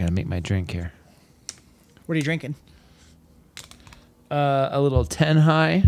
gotta 0.00 0.12
make 0.12 0.26
my 0.26 0.40
drink 0.40 0.70
here. 0.70 0.92
What 2.06 2.14
are 2.14 2.16
you 2.16 2.22
drinking? 2.22 2.54
Uh, 4.30 4.68
a 4.72 4.80
little 4.80 5.04
ten 5.04 5.36
high, 5.36 5.84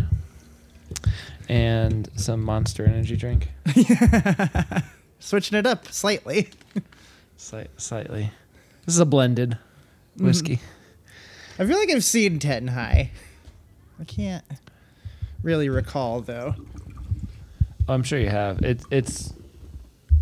and 1.49 2.09
some 2.17 2.43
Monster 2.43 2.85
Energy 2.85 3.17
drink. 3.17 3.49
Switching 5.19 5.57
it 5.59 5.67
up 5.67 5.89
slightly. 5.89 6.51
Slight, 7.37 7.71
slightly. 7.77 8.31
This 8.87 8.95
is 8.95 9.01
a 9.01 9.05
blended 9.05 9.59
whiskey. 10.17 10.61
I 11.59 11.67
feel 11.67 11.77
like 11.77 11.91
I've 11.91 12.05
seen 12.05 12.39
Ten 12.39 12.69
High. 12.69 13.11
I 14.01 14.05
can't 14.05 14.45
really 15.43 15.69
recall 15.69 16.21
though. 16.21 16.55
Oh, 17.89 17.95
I'm 17.95 18.05
sure 18.05 18.21
you 18.21 18.29
have. 18.29 18.63
It, 18.63 18.83
it's 18.93 19.35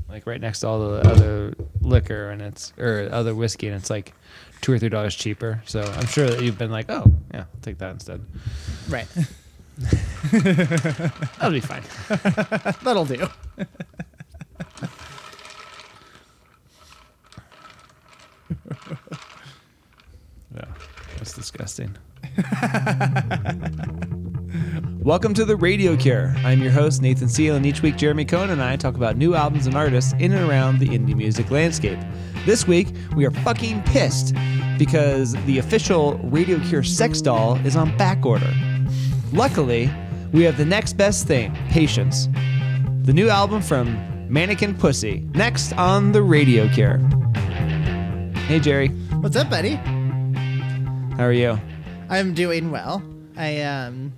like 0.09 0.27
right 0.27 0.41
next 0.41 0.61
to 0.61 0.69
all 0.69 0.81
the 0.93 1.07
other 1.11 1.55
liquor 1.91 2.31
and 2.31 2.41
it's 2.41 2.73
or 2.79 3.09
other 3.13 3.35
whiskey 3.35 3.67
and 3.67 3.77
it's 3.77 3.91
like 3.91 4.15
two 4.61 4.73
or 4.73 4.79
three 4.79 4.89
dollars 4.89 5.15
cheaper. 5.15 5.63
So 5.67 5.83
I'm 5.83 6.07
sure 6.07 6.29
that 6.29 6.43
you've 6.43 6.59
been 6.59 6.71
like, 6.71 6.87
oh 6.91 7.05
yeah, 7.35 7.41
I'll 7.41 7.61
take 7.63 7.79
that 7.79 7.91
instead. 7.91 8.25
Right. 8.89 9.07
That'll 10.33 11.51
be 11.51 11.61
fine. 11.61 11.83
That'll 12.83 13.05
do. 13.05 13.27
Yeah, 20.55 20.65
that's 21.17 21.33
disgusting. 21.33 21.97
Welcome 24.83 25.35
to 25.35 25.45
the 25.45 25.57
Radio 25.57 25.97
Cure. 25.97 26.35
I'm 26.39 26.63
your 26.63 26.71
host, 26.71 27.03
Nathan 27.03 27.29
Seal, 27.29 27.57
and 27.57 27.67
each 27.67 27.83
week 27.83 27.97
Jeremy 27.97 28.25
Cohen 28.25 28.51
and 28.51 28.63
I 28.63 28.77
talk 28.77 28.95
about 28.95 29.17
new 29.17 29.35
albums 29.35 29.67
and 29.67 29.75
artists 29.75 30.13
in 30.19 30.33
and 30.33 30.49
around 30.49 30.79
the 30.79 30.89
indie 30.89 31.15
music 31.15 31.51
landscape. 31.51 31.99
This 32.47 32.67
week, 32.67 32.89
we 33.17 33.27
are 33.27 33.31
fucking 33.31 33.83
pissed 33.83 34.35
because 34.79 35.33
the 35.47 35.59
official 35.59 36.19
Radio 36.25 36.59
Cure 36.61 36.83
sex 36.83 37.21
doll 37.21 37.57
is 37.67 37.77
on 37.77 37.97
back 37.97 38.25
order. 38.25 38.53
Luckily, 39.33 39.91
we 40.33 40.43
have 40.45 40.57
the 40.57 40.65
next 40.65 40.95
best 40.95 41.27
thing 41.27 41.55
Patience, 41.69 42.29
the 43.03 43.13
new 43.13 43.29
album 43.29 43.63
from 43.63 43.99
Mannequin 44.29 44.75
Pussy, 44.75 45.27
next 45.35 45.73
on 45.75 46.13
the 46.13 46.23
Radio 46.23 46.69
Cure. 46.69 46.99
Hey, 48.47 48.61
Jerry. 48.61 48.89
What's 49.21 49.37
up, 49.37 49.51
buddy? 49.51 49.75
How 51.17 51.25
are 51.25 51.33
you? 51.33 51.61
I'm 52.09 52.35
doing 52.35 52.71
well. 52.71 53.03
I 53.37 53.63
um 53.63 54.13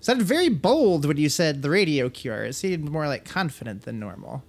sounded 0.00 0.26
very 0.26 0.48
bold 0.48 1.04
when 1.04 1.16
you 1.16 1.28
said 1.28 1.62
the 1.62 1.70
radio 1.70 2.08
cure. 2.08 2.44
It 2.44 2.54
seemed 2.54 2.90
more 2.90 3.06
like 3.06 3.24
confident 3.24 3.82
than 3.82 3.98
normal. 3.98 4.44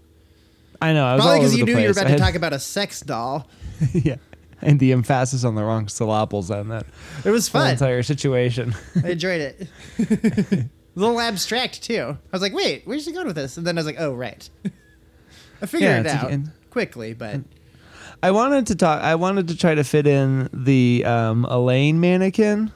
I 0.82 0.94
know. 0.94 1.06
I 1.06 1.16
was 1.16 1.24
Probably 1.24 1.40
because 1.40 1.58
you 1.58 1.66
knew 1.66 1.78
you 1.78 1.86
were 1.86 1.92
about 1.92 2.08
I 2.08 2.12
to 2.12 2.18
talk 2.18 2.36
about 2.36 2.54
a 2.54 2.60
sex 2.60 3.02
doll. 3.02 3.50
yeah, 3.94 4.16
and 4.62 4.80
the 4.80 4.92
emphasis 4.94 5.44
on 5.44 5.56
the 5.56 5.64
wrong 5.64 5.88
syllables 5.88 6.50
on 6.52 6.70
that 6.70 6.86
It 7.26 7.32
was 7.32 7.50
fun. 7.50 7.72
entire 7.72 8.04
situation. 8.04 8.74
I 9.04 9.10
enjoyed 9.12 9.42
it. 9.42 9.68
a 10.60 10.70
little 11.00 11.20
abstract 11.20 11.84
too. 11.84 12.18
I 12.18 12.32
was 12.32 12.42
like, 12.42 12.54
wait, 12.54 12.84
where's 12.86 13.04
she 13.06 13.12
going 13.12 13.28
with 13.28 13.36
this? 13.36 13.58
And 13.58 13.66
then 13.68 13.78
I 13.78 13.80
was 13.80 13.86
like, 13.86 14.00
oh 14.00 14.14
right. 14.14 14.50
I 15.62 15.66
figured 15.66 15.90
Yeah, 15.90 16.00
it 16.00 16.08
out 16.24 16.32
and- 16.32 16.52
quickly, 16.70 17.14
but 17.14 17.42
I 18.24 18.32
wanted 18.32 18.68
to 18.68 18.76
talk. 18.76 19.02
I 19.02 19.16
wanted 19.16 19.48
to 19.50 19.58
try 19.58 19.76
to 19.76 19.84
fit 19.84 20.06
in 20.08 20.50
the 20.54 21.04
um, 21.06 21.46
Elaine 21.46 22.00
mannequin, 22.00 22.72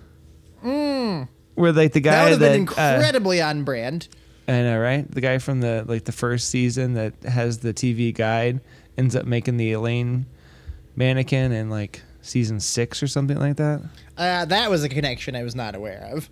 where 1.56 1.72
like 1.72 1.94
the 1.94 2.00
that 2.02 2.10
guy 2.10 2.30
have 2.30 2.40
that, 2.40 2.52
been 2.52 2.68
uh, 2.70 2.96
incredibly 2.96 3.42
on 3.42 3.64
brand. 3.64 4.08
I 4.48 4.62
know, 4.64 4.80
right? 4.80 5.10
The 5.10 5.22
guy 5.22 5.38
from 5.38 5.62
the 5.62 5.86
like 5.88 6.06
the 6.06 6.12
first 6.12 6.50
season 6.50 6.94
that 6.94 7.14
has 7.24 7.60
the 7.60 7.74
TV 7.74 8.14
guide 8.14 8.60
ends 8.98 9.16
up 9.16 9.26
making 9.26 9.58
the 9.58 9.72
Elaine 9.72 10.26
mannequin 10.96 11.52
in 11.52 11.70
like 11.70 12.02
season 12.22 12.60
six 12.60 13.02
or 13.02 13.08
something 13.08 13.38
like 13.38 13.58
that. 13.58 13.82
Uh, 14.18 14.46
that 14.46 14.70
was 14.70 14.84
a 14.84 14.90
connection 14.90 15.36
I 15.36 15.44
was 15.44 15.56
not 15.56 15.76
aware 15.76 16.10
of. 16.12 16.30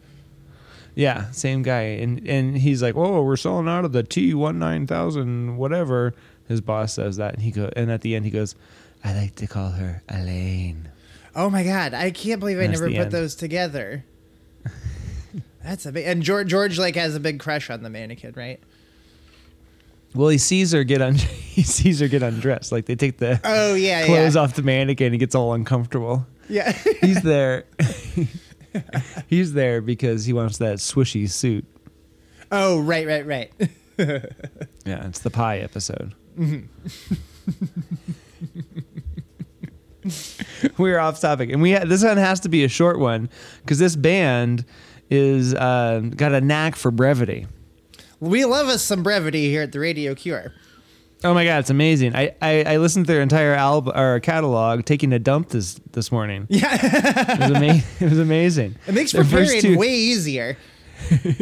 Yeah, 0.93 1.31
same 1.31 1.63
guy, 1.63 1.81
and 1.81 2.27
and 2.27 2.57
he's 2.57 2.83
like, 2.83 2.95
"Oh, 2.95 3.23
we're 3.23 3.37
selling 3.37 3.69
out 3.69 3.85
of 3.85 3.93
the 3.93 4.03
T 4.03 4.33
one 4.33 4.59
nine 4.59 4.87
thousand 4.87 5.57
whatever." 5.57 6.13
His 6.47 6.59
boss 6.59 6.93
says 6.93 7.15
that, 7.15 7.33
and 7.33 7.43
he 7.43 7.51
go, 7.51 7.69
and 7.77 7.89
at 7.89 8.01
the 8.01 8.13
end 8.13 8.25
he 8.25 8.31
goes, 8.31 8.55
"I 9.03 9.13
like 9.13 9.35
to 9.35 9.47
call 9.47 9.69
her 9.71 10.03
Elaine." 10.09 10.89
Oh 11.33 11.49
my 11.49 11.63
god, 11.63 11.93
I 11.93 12.11
can't 12.11 12.41
believe 12.41 12.59
I 12.59 12.67
never 12.67 12.87
put 12.89 12.97
end. 12.97 13.11
those 13.11 13.35
together. 13.35 14.03
That's 15.63 15.85
a 15.85 15.91
big 15.91 16.05
and 16.07 16.23
George 16.23 16.47
George 16.47 16.77
like 16.79 16.95
has 16.95 17.15
a 17.15 17.19
big 17.19 17.39
crush 17.39 17.69
on 17.69 17.83
the 17.83 17.89
mannequin, 17.89 18.33
right? 18.35 18.59
Well, 20.13 20.29
he 20.29 20.37
sees 20.37 20.71
her 20.73 20.83
get 20.83 21.01
un- 21.01 21.15
he 21.15 21.63
sees 21.63 21.99
her 21.99 22.07
get 22.07 22.23
undressed. 22.23 22.71
Like 22.71 22.85
they 22.85 22.95
take 22.95 23.17
the 23.17 23.39
Oh 23.43 23.75
yeah, 23.75 24.05
clothes 24.05 24.35
yeah. 24.35 24.41
off 24.41 24.55
the 24.55 24.63
mannequin, 24.63 25.07
and 25.07 25.13
he 25.13 25.19
gets 25.19 25.35
all 25.35 25.53
uncomfortable. 25.53 26.25
Yeah. 26.49 26.71
He's 27.01 27.21
there. 27.21 27.63
he's 29.27 29.53
there 29.53 29.79
because 29.81 30.25
he 30.25 30.33
wants 30.33 30.57
that 30.59 30.77
swishy 30.77 31.29
suit. 31.29 31.65
oh, 32.51 32.79
right, 32.81 33.05
right, 33.07 33.25
right. 33.25 33.51
Yeah, 33.97 35.07
it's 35.07 35.19
the 35.19 35.29
pie 35.29 35.59
episode. 35.59 36.13
Mm-hmm. 36.37 36.65
We're 40.77 40.97
off 40.99 41.21
topic, 41.21 41.51
and 41.51 41.61
we 41.61 41.73
ha- 41.73 41.85
this 41.85 42.03
one 42.03 42.17
has 42.17 42.39
to 42.41 42.49
be 42.49 42.63
a 42.63 42.67
short 42.67 42.97
one 42.97 43.29
because 43.61 43.77
this 43.77 43.95
band 43.95 44.65
is 45.11 45.53
uh, 45.53 46.01
got 46.15 46.33
a 46.33 46.41
knack 46.41 46.75
for 46.75 46.89
brevity. 46.89 47.45
we 48.19 48.45
love 48.45 48.67
us 48.67 48.81
some 48.81 49.03
brevity 49.03 49.49
here 49.49 49.61
at 49.61 49.71
the 49.73 49.79
Radio 49.79 50.15
Cure. 50.15 50.53
Oh 51.23 51.35
my 51.35 51.45
god, 51.45 51.59
it's 51.59 51.69
amazing! 51.69 52.15
I, 52.15 52.33
I, 52.41 52.63
I 52.63 52.77
listened 52.77 53.05
to 53.05 53.11
their 53.13 53.21
entire 53.21 53.53
album 53.53 53.93
or 53.95 54.19
catalog 54.21 54.85
taking 54.85 55.13
a 55.13 55.19
dump 55.19 55.49
this 55.49 55.75
this 55.91 56.11
morning. 56.11 56.47
Yeah. 56.49 56.79
It 56.81 57.39
was, 57.39 57.51
ama- 57.51 57.83
it 57.99 58.09
was 58.09 58.17
amazing. 58.19 58.75
It 58.87 58.93
makes 58.95 59.11
Their 59.11 59.23
preparing 59.23 59.61
two- 59.61 59.77
way 59.77 59.93
easier. 59.93 60.57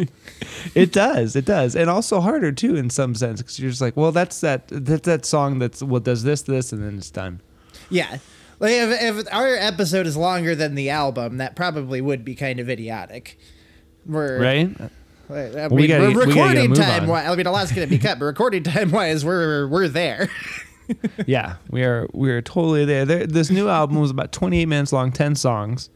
It 0.75 0.91
does, 0.93 1.35
it 1.35 1.45
does, 1.45 1.75
and 1.75 1.89
also 1.89 2.19
harder 2.21 2.51
too 2.51 2.75
in 2.75 2.89
some 2.89 3.13
sense 3.15 3.41
because 3.41 3.59
you're 3.59 3.69
just 3.69 3.81
like, 3.81 3.97
well, 3.97 4.11
that's 4.11 4.39
that 4.41 4.67
that's 4.69 5.05
that 5.05 5.25
song 5.25 5.59
that's 5.59 5.81
well 5.83 5.99
does 5.99 6.23
this 6.23 6.43
this 6.43 6.71
and 6.71 6.83
then 6.83 6.97
it's 6.97 7.09
done. 7.11 7.41
Yeah. 7.89 8.17
Like 8.59 8.73
if, 8.73 9.01
if 9.19 9.33
our 9.33 9.55
episode 9.55 10.05
is 10.05 10.15
longer 10.15 10.55
than 10.55 10.75
the 10.75 10.89
album, 10.89 11.37
that 11.37 11.55
probably 11.55 12.01
would 12.01 12.23
be 12.23 12.35
kind 12.35 12.59
of 12.59 12.69
idiotic. 12.69 13.37
We're 14.09 14.41
Right? 14.41 14.75
I 15.31 15.31
we 15.31 15.37
mean, 15.37 15.69
we're 15.69 15.69
we 15.69 15.87
gotta 15.87 16.05
a 16.05 16.13
recording 16.15 16.69
move 16.69 16.77
time. 16.79 17.07
Wise, 17.07 17.29
I 17.29 17.35
mean, 17.35 17.45
a 17.45 17.51
lot's 17.51 17.71
gonna 17.71 17.85
be 17.85 17.99
cut, 17.99 18.17
but 18.17 18.25
recording 18.25 18.63
time 18.63 18.89
wise, 18.91 19.23
we're 19.23 19.67
we're 19.67 19.87
there. 19.87 20.27
yeah, 21.27 21.57
we 21.69 21.83
are 21.83 22.07
we 22.13 22.31
are 22.31 22.41
totally 22.41 22.83
there. 22.85 23.05
They're, 23.05 23.27
this 23.27 23.51
new 23.51 23.69
album 23.69 23.99
was 23.99 24.09
about 24.09 24.31
28 24.31 24.65
minutes 24.65 24.91
long, 24.91 25.11
10 25.11 25.35
songs. 25.35 25.89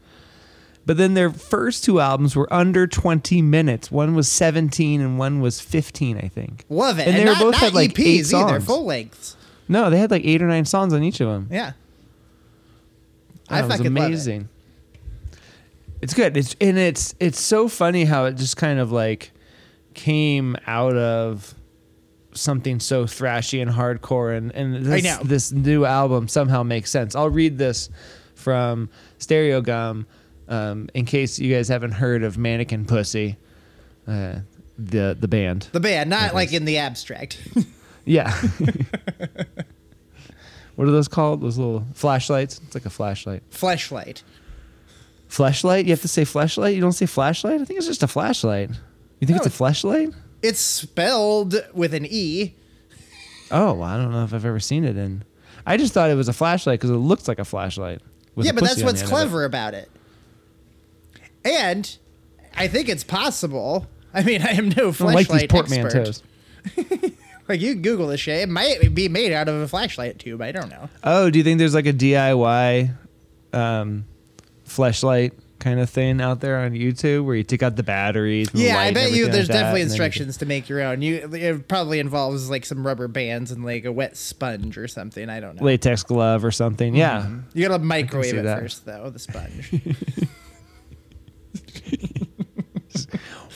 But 0.86 0.98
then 0.98 1.14
their 1.14 1.30
first 1.30 1.82
two 1.82 1.98
albums 1.98 2.36
were 2.36 2.52
under 2.52 2.86
20 2.86 3.40
minutes. 3.40 3.90
One 3.90 4.14
was 4.14 4.28
17 4.28 5.00
and 5.00 5.18
one 5.18 5.40
was 5.40 5.58
15, 5.58 6.18
I 6.18 6.28
think. 6.28 6.64
Love 6.68 6.98
it. 6.98 7.08
And 7.08 7.16
they 7.16 7.24
not, 7.24 7.38
were 7.38 7.52
both 7.52 7.54
had, 7.56 7.72
like, 7.72 7.94
EPs 7.94 8.00
eight 8.00 8.18
either, 8.34 8.48
songs. 8.48 8.64
full 8.66 8.84
lengths. 8.84 9.36
No, 9.66 9.88
they 9.88 9.98
had 9.98 10.10
like 10.10 10.26
eight 10.26 10.42
or 10.42 10.46
nine 10.46 10.66
songs 10.66 10.92
on 10.92 11.02
each 11.02 11.20
of 11.20 11.28
them. 11.28 11.48
Yeah. 11.50 11.72
Oh, 13.50 13.54
I 13.54 13.62
was 13.62 13.70
fucking 13.70 13.94
love 13.94 14.04
it. 14.04 14.06
amazing. 14.06 14.48
It's 16.04 16.14
good. 16.14 16.36
It's 16.36 16.54
and 16.60 16.78
it's 16.78 17.14
it's 17.18 17.40
so 17.40 17.66
funny 17.66 18.04
how 18.04 18.26
it 18.26 18.36
just 18.36 18.58
kind 18.58 18.78
of 18.78 18.92
like 18.92 19.32
came 19.94 20.54
out 20.66 20.94
of 20.96 21.54
something 22.34 22.78
so 22.78 23.04
thrashy 23.04 23.62
and 23.62 23.70
hardcore 23.70 24.36
and 24.36 24.52
and 24.52 24.84
this, 24.84 25.16
this 25.18 25.52
new 25.52 25.86
album 25.86 26.28
somehow 26.28 26.62
makes 26.62 26.90
sense. 26.90 27.16
I'll 27.16 27.30
read 27.30 27.56
this 27.56 27.88
from 28.34 28.90
Stereogum 29.18 30.04
um, 30.46 30.90
in 30.92 31.06
case 31.06 31.38
you 31.38 31.54
guys 31.54 31.68
haven't 31.68 31.92
heard 31.92 32.22
of 32.22 32.36
Mannequin 32.36 32.84
Pussy, 32.84 33.38
uh, 34.06 34.40
the 34.76 35.16
the 35.18 35.26
band. 35.26 35.68
The 35.72 35.80
band, 35.80 36.10
not 36.10 36.34
like 36.34 36.52
in 36.52 36.66
the 36.66 36.76
abstract. 36.78 37.38
Yeah. 38.06 38.30
what 40.76 40.86
are 40.86 40.90
those 40.90 41.08
called? 41.08 41.40
Those 41.40 41.56
little 41.56 41.86
flashlights? 41.94 42.60
It's 42.66 42.74
like 42.74 42.84
a 42.84 42.90
flashlight. 42.90 43.42
Fleshlight. 43.50 44.22
Flashlight? 45.34 45.84
You 45.86 45.90
have 45.90 46.00
to 46.02 46.08
say 46.08 46.24
flashlight? 46.24 46.74
You 46.76 46.80
don't 46.80 46.92
say 46.92 47.06
flashlight? 47.06 47.60
I 47.60 47.64
think 47.64 47.76
it's 47.78 47.88
just 47.88 48.04
a 48.04 48.06
flashlight. 48.08 48.70
You 49.18 49.26
think 49.26 49.30
No. 49.30 49.36
it's 49.38 49.46
a 49.46 49.50
flashlight? 49.50 50.10
It's 50.42 50.60
spelled 50.60 51.56
with 51.72 51.92
an 51.92 52.06
E. 52.08 52.54
Oh, 53.50 53.82
I 53.82 53.96
don't 53.96 54.12
know 54.12 54.22
if 54.22 54.32
I've 54.32 54.44
ever 54.44 54.60
seen 54.60 54.84
it 54.84 54.96
in. 54.96 55.24
I 55.66 55.76
just 55.76 55.92
thought 55.92 56.08
it 56.10 56.14
was 56.14 56.28
a 56.28 56.32
flashlight 56.32 56.78
because 56.78 56.90
it 56.90 56.94
looks 56.98 57.26
like 57.26 57.38
a 57.40 57.44
flashlight. 57.44 58.00
yeah, 58.36 58.50
a 58.50 58.54
but 58.54 58.62
that's 58.62 58.82
what's 58.82 59.00
of 59.02 59.08
it. 59.08 59.10
clever 59.10 59.44
about 59.44 59.74
it. 59.74 59.90
And 61.44 61.96
I 62.54 62.68
think 62.68 62.88
it's 62.88 63.04
possible. 63.04 63.86
I 64.14 64.22
mean, 64.22 64.40
I 64.42 64.50
am 64.52 64.68
no 64.68 64.88
I 64.88 64.92
don't 64.92 65.00
like 65.00 65.26
these 65.28 65.46
flashlight 65.46 65.50
portmanteaus. 65.50 66.22
expert. 66.76 67.12
Like 67.46 67.60
you 67.60 67.74
Google 67.74 68.06
this 68.06 68.20
shit. 68.20 68.40
It 68.40 68.48
might 68.48 68.94
be 68.94 69.06
made 69.10 69.30
out 69.30 69.48
of 69.50 69.56
a 69.56 69.68
flashlight 69.68 70.18
tube. 70.18 70.40
I 70.40 70.50
don't 70.50 70.70
know. 70.70 70.88
Oh, 71.02 71.28
do 71.28 71.38
you 71.38 71.44
think 71.44 71.58
there's 71.58 71.74
like 71.74 71.84
a 71.84 71.92
DIY 71.92 72.94
um, 73.52 74.06
flashlight 74.64 75.32
kind 75.60 75.80
of 75.80 75.88
thing 75.88 76.20
out 76.20 76.40
there 76.40 76.58
on 76.60 76.72
YouTube 76.72 77.24
where 77.24 77.36
you 77.36 77.42
take 77.42 77.62
out 77.62 77.76
the 77.76 77.82
batteries. 77.82 78.48
Yeah, 78.52 78.78
I 78.78 78.92
bet 78.92 79.12
you 79.12 79.28
there's 79.28 79.48
like 79.48 79.56
definitely 79.56 79.58
and 79.58 79.64
then 79.64 79.70
you 79.70 79.72
can- 79.72 79.80
instructions 79.90 80.36
to 80.38 80.46
make 80.46 80.68
your 80.68 80.82
own. 80.82 81.00
You 81.00 81.28
it 81.32 81.68
probably 81.68 82.00
involves 82.00 82.50
like 82.50 82.66
some 82.66 82.86
rubber 82.86 83.08
bands 83.08 83.50
and 83.50 83.64
like 83.64 83.84
a 83.84 83.92
wet 83.92 84.16
sponge 84.16 84.76
or 84.76 84.88
something. 84.88 85.28
I 85.30 85.40
don't 85.40 85.56
know. 85.56 85.64
latex 85.64 86.02
glove 86.02 86.44
or 86.44 86.50
something. 86.50 86.94
Yeah. 86.94 87.30
You 87.54 87.66
gotta 87.68 87.82
microwave 87.82 88.34
it 88.34 88.42
that. 88.42 88.60
first 88.60 88.84
though, 88.84 89.08
the 89.10 89.18
sponge. 89.18 89.72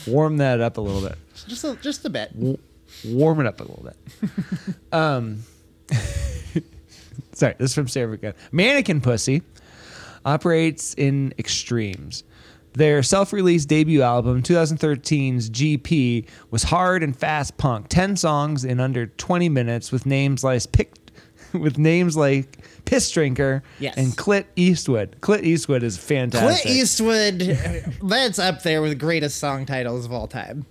Warm 0.07 0.37
that 0.37 0.61
up 0.61 0.77
a 0.77 0.81
little 0.81 1.01
bit. 1.07 1.17
just 1.47 1.63
a, 1.63 1.75
just 1.75 2.05
a 2.05 2.09
bit. 2.09 2.33
W- 2.33 2.57
warm 3.05 3.39
it 3.39 3.45
up 3.45 3.59
a 3.59 3.63
little 3.63 3.83
bit. 3.83 3.97
um, 4.93 5.43
sorry, 7.33 7.55
this 7.57 7.71
is 7.71 7.75
from 7.75 7.85
Stereogum. 7.85 8.33
Mannequin 8.51 9.01
Pussy 9.01 9.43
operates 10.25 10.93
in 10.95 11.33
extremes. 11.37 12.23
Their 12.73 13.01
self-released 13.01 13.67
debut 13.67 14.01
album, 14.03 14.43
2013's 14.43 15.49
GP, 15.49 16.27
was 16.51 16.63
hard 16.63 17.01
and 17.03 17.17
fast 17.17 17.57
punk. 17.57 17.87
Ten 17.89 18.15
songs 18.15 18.63
in 18.63 18.79
under 18.79 19.07
20 19.07 19.49
minutes, 19.49 19.91
with 19.91 20.05
names 20.05 20.43
like 20.43 20.71
pick, 20.71 20.93
with 21.53 21.77
names 21.79 22.15
like 22.15 22.59
Piss 22.85 23.09
Drinker 23.11 23.63
Yes. 23.79 23.95
and 23.97 24.15
Clit 24.15 24.45
Eastwood. 24.55 25.17
Clit 25.19 25.43
Eastwood 25.43 25.81
is 25.83 25.97
fantastic. 25.97 26.61
Clint 26.63 26.77
Eastwood, 26.77 27.39
that's 28.03 28.37
up 28.39 28.61
there 28.61 28.81
with 28.83 28.91
the 28.91 28.95
greatest 28.95 29.39
song 29.39 29.65
titles 29.65 30.05
of 30.05 30.13
all 30.13 30.27
time. 30.27 30.65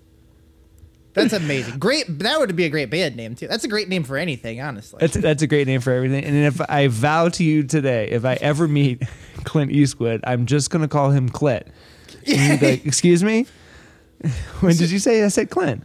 That's 1.19 1.33
amazing. 1.33 1.79
Great. 1.79 2.05
That 2.21 2.39
would 2.39 2.55
be 2.57 2.65
a 2.65 2.69
great 2.69 2.91
band 2.91 3.17
name 3.17 3.35
too. 3.35 3.47
That's 3.49 3.65
a 3.65 3.69
great 3.69 3.89
name 3.89 4.05
for 4.05 4.17
anything, 4.17 4.61
honestly. 4.61 4.99
That's 5.01 5.15
that's 5.15 5.43
a 5.43 5.47
great 5.47 5.67
name 5.67 5.81
for 5.81 5.93
everything. 5.93 6.25
And 6.25 6.37
if 6.37 6.61
I 6.69 6.89
vow 6.89 7.29
to 7.31 7.45
you 7.45 7.63
today, 7.63 8.09
if 8.11 8.25
I 8.25 8.35
ever 8.35 8.67
meet 8.69 9.03
Clint 9.45 9.71
Eastwood, 9.73 10.21
I'm 10.25 10.47
just 10.47 10.71
gonna 10.71 10.89
call 10.89 11.11
him 11.11 11.29
Clit. 11.29 11.69
And 12.27 12.61
like, 12.63 12.85
excuse 12.87 13.23
me? 13.23 13.47
When 14.61 14.75
did 14.77 14.91
you 14.91 14.99
say 14.99 15.23
I 15.25 15.29
said 15.29 15.51
Clint? 15.51 15.85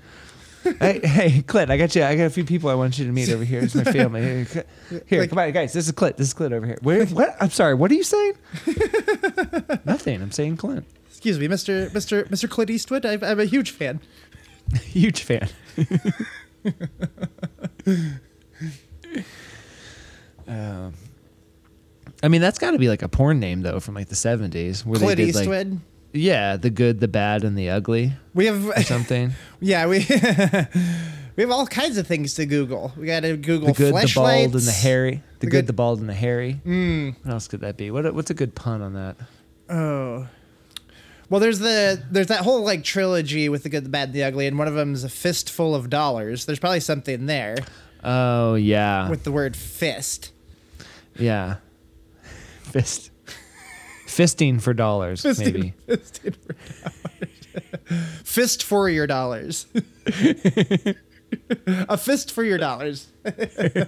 hey, 0.80 1.02
hey, 1.04 1.42
Clint, 1.42 1.70
I 1.70 1.78
got 1.78 1.94
you. 1.94 2.04
I 2.04 2.16
got 2.16 2.24
a 2.24 2.30
few 2.30 2.46
people 2.46 2.70
I 2.70 2.74
want 2.74 2.98
you 2.98 3.06
to 3.06 3.12
meet 3.12 3.30
over 3.30 3.44
here. 3.44 3.60
It's 3.62 3.76
my 3.76 3.84
family. 3.84 4.46
Here, 5.08 5.20
Like- 5.20 5.30
come 5.30 5.38
on, 5.40 5.52
guys. 5.52 5.74
This 5.74 5.88
is 5.88 5.92
Clint. 5.92 6.16
This 6.16 6.28
is 6.28 6.34
Clint 6.34 6.54
over 6.54 6.66
here. 6.66 6.78
Where, 6.82 7.06
what? 7.08 7.36
I'm 7.42 7.50
sorry. 7.50 7.74
What 7.76 7.92
are 7.92 7.96
you 7.96 8.04
saying? 8.04 8.34
Nothing. 9.86 10.22
I'm 10.22 10.32
saying 10.32 10.58
Clint. 10.58 10.86
Excuse 11.10 11.38
me, 11.40 11.48
Mr. 11.48 11.90
Mr. 11.90 12.28
Mr. 12.30 12.50
Clint 12.50 12.70
Eastwood. 12.70 13.06
I'm, 13.06 13.24
I'm 13.24 13.40
a 13.40 13.46
huge 13.46 13.72
fan. 13.72 14.00
Huge 14.84 15.22
fan. 15.24 15.50
um, 20.48 20.94
I 22.22 22.28
mean, 22.28 22.42
that's 22.42 22.60
got 22.60 22.72
to 22.72 22.78
be 22.80 22.88
like 22.90 23.02
a 23.02 23.10
porn 23.10 23.40
name 23.40 23.62
though, 23.62 23.80
from 23.80 23.96
like 23.96 24.10
the 24.10 24.16
'70s, 24.16 24.86
where 24.86 25.00
Clint 25.00 25.18
they 25.18 25.26
did 25.26 25.36
like, 25.36 25.42
Eastwood. 25.44 25.80
yeah, 26.14 26.58
the 26.58 26.70
good, 26.70 27.00
the 27.00 27.08
bad, 27.08 27.44
and 27.44 27.58
the 27.58 27.70
ugly, 27.70 28.14
we 28.34 28.50
or 28.50 28.74
have 28.74 28.86
something. 28.86 29.32
yeah 29.60 29.86
we 29.88 30.00
we 31.36 31.44
have 31.44 31.52
all 31.52 31.68
kinds 31.68 31.98
of 31.98 32.08
things 32.08 32.34
to 32.36 32.46
Google. 32.46 32.94
We 32.98 33.06
got 33.08 33.22
to 33.22 33.38
Google 33.38 33.68
the 33.68 33.74
good, 33.74 33.94
the 33.94 34.12
bald, 34.16 34.54
and 34.56 34.64
the 34.64 34.72
hairy. 34.72 35.16
The, 35.16 35.22
The 35.40 35.46
good, 35.48 35.52
good- 35.52 35.68
the 35.68 35.74
bald, 35.74 36.00
and 36.00 36.10
the 36.10 36.14
hairy. 36.14 36.62
Mm. 36.66 37.16
What 37.24 37.34
else 37.34 37.48
could 37.48 37.62
that 37.62 37.78
be? 37.78 37.92
What 37.92 38.14
what's 38.14 38.30
a 38.32 38.36
good 38.36 38.56
pun 38.56 38.82
on 38.82 38.94
that? 38.94 39.18
Oh. 39.70 40.28
Well, 41.34 41.40
there's 41.40 41.58
the 41.58 42.00
there's 42.12 42.28
that 42.28 42.42
whole 42.42 42.62
like 42.64 42.84
trilogy 42.84 43.50
with 43.50 43.64
the 43.64 43.70
good, 43.70 43.84
the 43.86 43.90
bad, 43.90 44.10
and 44.10 44.14
the 44.14 44.24
ugly, 44.24 44.46
and 44.46 44.56
one 44.56 44.68
of 44.68 44.76
them 44.76 44.94
is 44.94 45.04
a 45.04 45.10
fistful 45.10 45.74
of 45.74 45.90
dollars. 45.90 46.46
There's 46.46 46.60
probably 46.60 46.80
something 46.80 47.26
there 47.26 47.56
Oh 48.04 48.54
yeah, 48.54 49.10
with 49.10 49.24
the 49.24 49.32
word 49.32 49.56
fist. 49.56 50.32
yeah, 51.18 51.56
fist, 52.62 53.10
fisting 54.06 54.62
for 54.62 54.76
dollars, 54.76 55.26
maybe. 55.40 55.74
For 55.88 55.98
dollars. 55.98 57.48
Fist 58.24 58.64
for 58.64 58.88
your 58.88 59.08
dollars. 59.08 59.66
a 61.66 61.98
fist 61.98 62.32
for 62.32 62.44
your 62.44 62.60
dollars. 62.60 63.08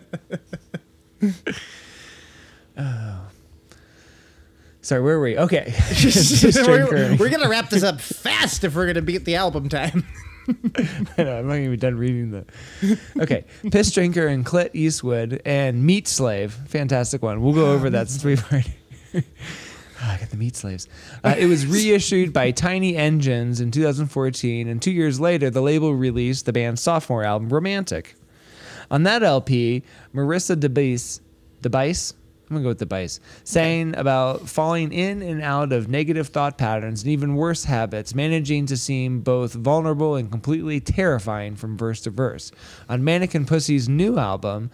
Oh, 2.77 3.27
Sorry, 4.85 5.01
where 5.01 5.17
were 5.17 5.23
we? 5.23 5.35
Okay, 5.35 5.73
we're, 6.55 7.15
we're 7.15 7.29
gonna 7.29 7.49
wrap 7.49 7.71
this 7.71 7.81
up 7.81 7.99
fast 7.99 8.63
if 8.63 8.75
we're 8.75 8.85
gonna 8.85 9.01
beat 9.01 9.25
the 9.25 9.35
album 9.35 9.67
time. 9.67 10.05
I 11.17 11.23
know, 11.23 11.39
I'm 11.39 11.47
not 11.47 11.57
even 11.57 11.79
done 11.79 11.97
reading 11.97 12.29
the. 12.29 12.99
Okay, 13.19 13.45
Piss 13.71 13.91
Drinker 13.91 14.27
and 14.27 14.45
Clit 14.45 14.69
Eastwood 14.73 15.41
and 15.43 15.83
Meat 15.83 16.07
Slave, 16.07 16.53
fantastic 16.67 17.23
one. 17.23 17.41
We'll 17.41 17.55
go 17.55 17.71
over 17.71 17.89
that 17.89 18.09
since 18.09 18.23
we've 18.23 18.51
already. 18.51 18.75
Ah, 20.01 20.13
I 20.13 20.17
got 20.19 20.29
the 20.29 20.37
Meat 20.37 20.55
Slaves. 20.55 20.87
Uh, 21.23 21.33
it 21.35 21.47
was 21.47 21.65
reissued 21.65 22.31
by 22.31 22.51
Tiny 22.51 22.95
Engines 22.95 23.61
in 23.61 23.71
2014, 23.71 24.67
and 24.67 24.79
two 24.79 24.91
years 24.91 25.19
later, 25.19 25.49
the 25.49 25.61
label 25.61 25.95
released 25.95 26.45
the 26.45 26.53
band's 26.53 26.81
sophomore 26.81 27.23
album, 27.23 27.49
Romantic. 27.49 28.13
On 28.91 29.01
that 29.01 29.23
LP, 29.23 29.81
Marisa 30.13 30.55
DeBase, 30.55 31.21
Dabice, 31.63 32.13
I'm 32.49 32.55
gonna 32.55 32.63
go 32.63 32.69
with 32.69 32.79
the 32.79 32.85
Dabice, 32.85 33.19
sang 33.43 33.95
about 33.95 34.47
falling 34.47 34.91
in 34.93 35.21
and 35.21 35.41
out 35.41 35.73
of 35.73 35.87
negative 35.87 36.27
thought 36.27 36.57
patterns 36.57 37.01
and 37.01 37.11
even 37.11 37.35
worse 37.35 37.65
habits, 37.65 38.13
managing 38.13 38.67
to 38.67 38.77
seem 38.77 39.21
both 39.21 39.53
vulnerable 39.53 40.15
and 40.15 40.29
completely 40.29 40.79
terrifying 40.79 41.55
from 41.55 41.77
verse 41.77 42.01
to 42.01 42.11
verse. 42.11 42.51
On 42.87 43.03
Mannequin 43.03 43.45
Pussy's 43.45 43.89
new 43.89 44.19
album, 44.19 44.69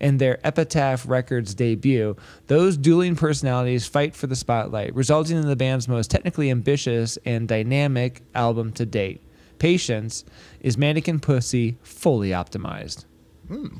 and 0.00 0.20
their 0.20 0.38
Epitaph 0.46 1.08
Records 1.08 1.54
debut, 1.54 2.16
those 2.46 2.76
dueling 2.76 3.16
personalities 3.16 3.86
fight 3.86 4.14
for 4.14 4.26
the 4.26 4.36
spotlight, 4.36 4.94
resulting 4.94 5.36
in 5.36 5.48
the 5.48 5.56
band's 5.56 5.88
most 5.88 6.10
technically 6.10 6.50
ambitious 6.50 7.18
and 7.24 7.48
dynamic 7.48 8.22
album 8.34 8.72
to 8.72 8.86
date. 8.86 9.20
Patience 9.58 10.24
is 10.60 10.78
Mannequin 10.78 11.18
Pussy 11.18 11.78
fully 11.82 12.30
optimized. 12.30 13.06
Hmm. 13.48 13.78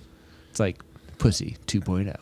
It's 0.51 0.59
like 0.59 0.83
Pussy 1.19 1.57
oh. 1.61 1.65
2.0. 1.67 2.15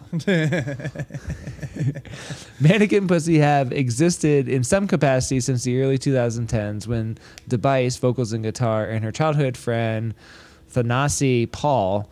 Mannequin 2.60 3.06
Pussy 3.06 3.38
have 3.38 3.72
existed 3.72 4.48
in 4.48 4.64
some 4.64 4.87
capacity 4.88 5.40
since 5.40 5.64
the 5.64 5.81
early 5.81 5.98
2010s 5.98 6.87
when 6.87 7.19
Dabice, 7.48 7.98
vocals 7.98 8.32
and 8.32 8.43
guitar, 8.43 8.84
and 8.84 9.04
her 9.04 9.12
childhood 9.12 9.56
friend 9.56 10.14
Thanasi 10.72 11.50
Paul, 11.50 12.10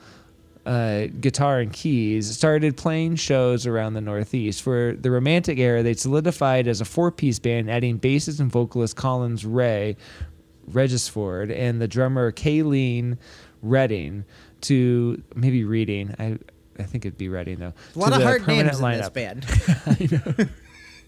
uh, 0.67 1.07
guitar 1.21 1.61
and 1.61 1.73
keys, 1.73 2.35
started 2.35 2.77
playing 2.77 3.17
shows 3.17 3.67
around 3.67 3.95
the 3.95 4.01
Northeast. 4.01 4.63
For 4.63 4.97
the 4.99 5.11
Romantic 5.11 5.59
era, 5.59 5.83
they 5.83 5.95
solidified 5.95 6.67
as 6.67 6.81
a 6.81 6.85
four-piece 6.85 7.39
band, 7.39 7.71
adding 7.71 7.99
bassist 7.99 8.41
and 8.41 8.51
vocalist 8.51 8.97
Collins 8.97 9.45
Ray, 9.45 9.97
Regisford, 10.69 11.51
and 11.51 11.81
the 11.81 11.89
drummer 11.89 12.33
Kaleen 12.33 13.19
Redding 13.63 14.25
to 14.63 15.23
maybe 15.35 15.65
Reading. 15.65 16.15
I 16.19 16.39
I 16.79 16.83
think 16.83 17.05
it'd 17.05 17.19
be 17.19 17.29
ready 17.29 17.55
though. 17.55 17.73
A 17.95 17.99
lot 17.99 18.13
of 18.13 18.23
hard 18.23 18.47
names 18.47 18.81
in 18.81 18.91
this 18.93 19.09
band. 19.11 19.47
I 19.87 20.09
know. 20.11 20.47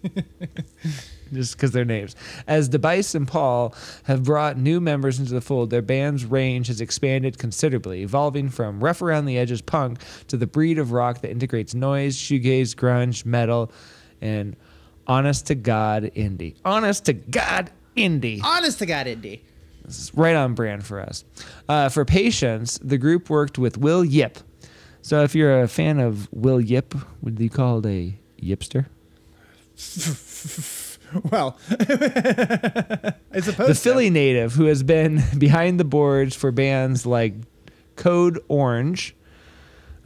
just 1.32 1.56
because 1.56 1.73
they're 1.73 1.85
names. 1.85 2.15
As 2.46 2.69
Dabice 2.69 3.15
and 3.15 3.27
Paul 3.27 3.75
have 4.05 4.23
brought 4.25 4.56
new 4.56 4.81
members 4.81 5.19
into 5.19 5.32
the 5.32 5.41
fold, 5.41 5.70
their 5.70 5.82
band's 5.82 6.25
range 6.25 6.69
has 6.69 6.81
expanded 6.81 7.39
considerably, 7.39 8.03
evolving 8.03 8.49
from 8.49 8.82
rough 8.82 9.03
around 9.03 9.27
the 9.27 9.39
edges 9.39 9.61
punk 9.61 10.01
to 10.29 10.37
the 10.37 10.46
breed 10.46 10.79
of 10.79 10.93
rock 10.93 11.23
that 11.23 11.31
integrates 11.31 11.75
noise, 11.75 12.17
shoegaze, 12.17 12.75
grunge, 12.75 13.25
metal, 13.25 13.73
and 14.20 14.56
honest 15.06 15.46
to 15.46 15.55
God 15.55 16.05
indie. 16.15 16.55
Honest 16.65 17.06
to 17.06 17.13
God 17.13 17.70
indie. 17.96 18.43
Honest 18.43 18.79
to 18.81 18.87
God, 18.87 19.06
indie. 19.06 19.41
This 19.85 19.99
is 20.01 20.15
right 20.15 20.35
on 20.35 20.55
brand 20.55 20.85
for 20.85 21.01
us. 21.01 21.25
Uh, 21.69 21.89
for 21.89 22.05
Patience, 22.05 22.79
the 22.82 22.99
group 22.99 23.31
worked 23.31 23.58
with 23.58 23.79
Will 23.79 24.05
Yip. 24.05 24.39
So 25.06 25.22
if 25.22 25.36
you're 25.36 25.63
a 25.63 25.69
fan 25.69 26.01
of 26.01 26.29
Will 26.32 26.60
Yip, 26.60 26.93
would 27.22 27.39
you 27.39 27.48
call 27.48 27.79
it 27.79 27.86
a 27.86 28.19
Yipster? 28.43 28.86
Well, 31.31 31.56
I 31.70 33.15
suppose 33.41 33.69
the 33.69 33.75
so. 33.77 33.91
Philly 33.91 34.10
native 34.10 34.55
who 34.55 34.65
has 34.65 34.82
been 34.82 35.22
behind 35.39 35.79
the 35.79 35.84
boards 35.84 36.34
for 36.34 36.51
bands 36.51 37.06
like 37.06 37.34
Code 37.94 38.41
Orange. 38.48 39.15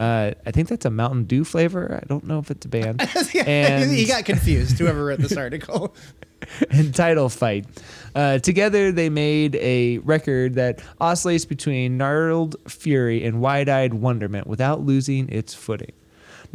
Uh, 0.00 0.33
I 0.47 0.50
think 0.50 0.69
that's 0.69 0.87
a 0.87 0.90
Mountain 0.90 1.25
Dew 1.25 1.45
flavor. 1.45 2.00
I 2.02 2.07
don't 2.07 2.25
know 2.25 2.38
if 2.38 2.50
it's 2.50 2.64
a 2.64 2.69
band. 2.71 3.02
and, 3.47 3.90
he 3.90 4.07
got 4.07 4.25
confused. 4.25 4.78
Whoever 4.78 5.04
wrote 5.04 5.19
this 5.21 5.37
article. 5.37 5.95
and 6.71 6.95
Title 6.95 7.28
Fight. 7.28 7.66
Uh, 8.14 8.38
together, 8.38 8.92
they 8.92 9.11
made 9.11 9.57
a 9.57 9.99
record 9.99 10.54
that 10.54 10.80
oscillates 11.02 11.45
between 11.45 11.99
gnarled 11.99 12.57
fury 12.66 13.23
and 13.25 13.42
wide-eyed 13.42 13.92
wonderment 13.92 14.47
without 14.47 14.80
losing 14.80 15.28
its 15.28 15.52
footing. 15.52 15.92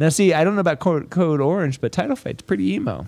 Now, 0.00 0.08
see, 0.08 0.34
I 0.34 0.42
don't 0.42 0.56
know 0.56 0.60
about 0.60 0.80
Code, 0.80 1.10
Code 1.10 1.40
Orange, 1.40 1.80
but 1.80 1.92
Title 1.92 2.16
Fight's 2.16 2.42
pretty 2.42 2.74
emo. 2.74 3.06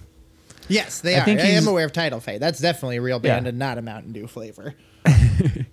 Yes, 0.68 1.00
they 1.00 1.16
I 1.16 1.21
are. 1.21 1.25
think 1.25 1.40
I 1.40 1.47
am 1.47 1.66
aware 1.66 1.85
of 1.85 1.92
Title 1.92 2.21
Fight. 2.21 2.38
That's 2.38 2.61
definitely 2.61 2.99
a 2.99 3.02
real 3.02 3.18
band 3.18 3.47
Yeah. 3.47 3.49
and 3.49 3.59
not 3.59 3.76
a 3.76 3.83
Mountain 3.83 4.12
Dew 4.12 4.28
flavor. 4.28 4.75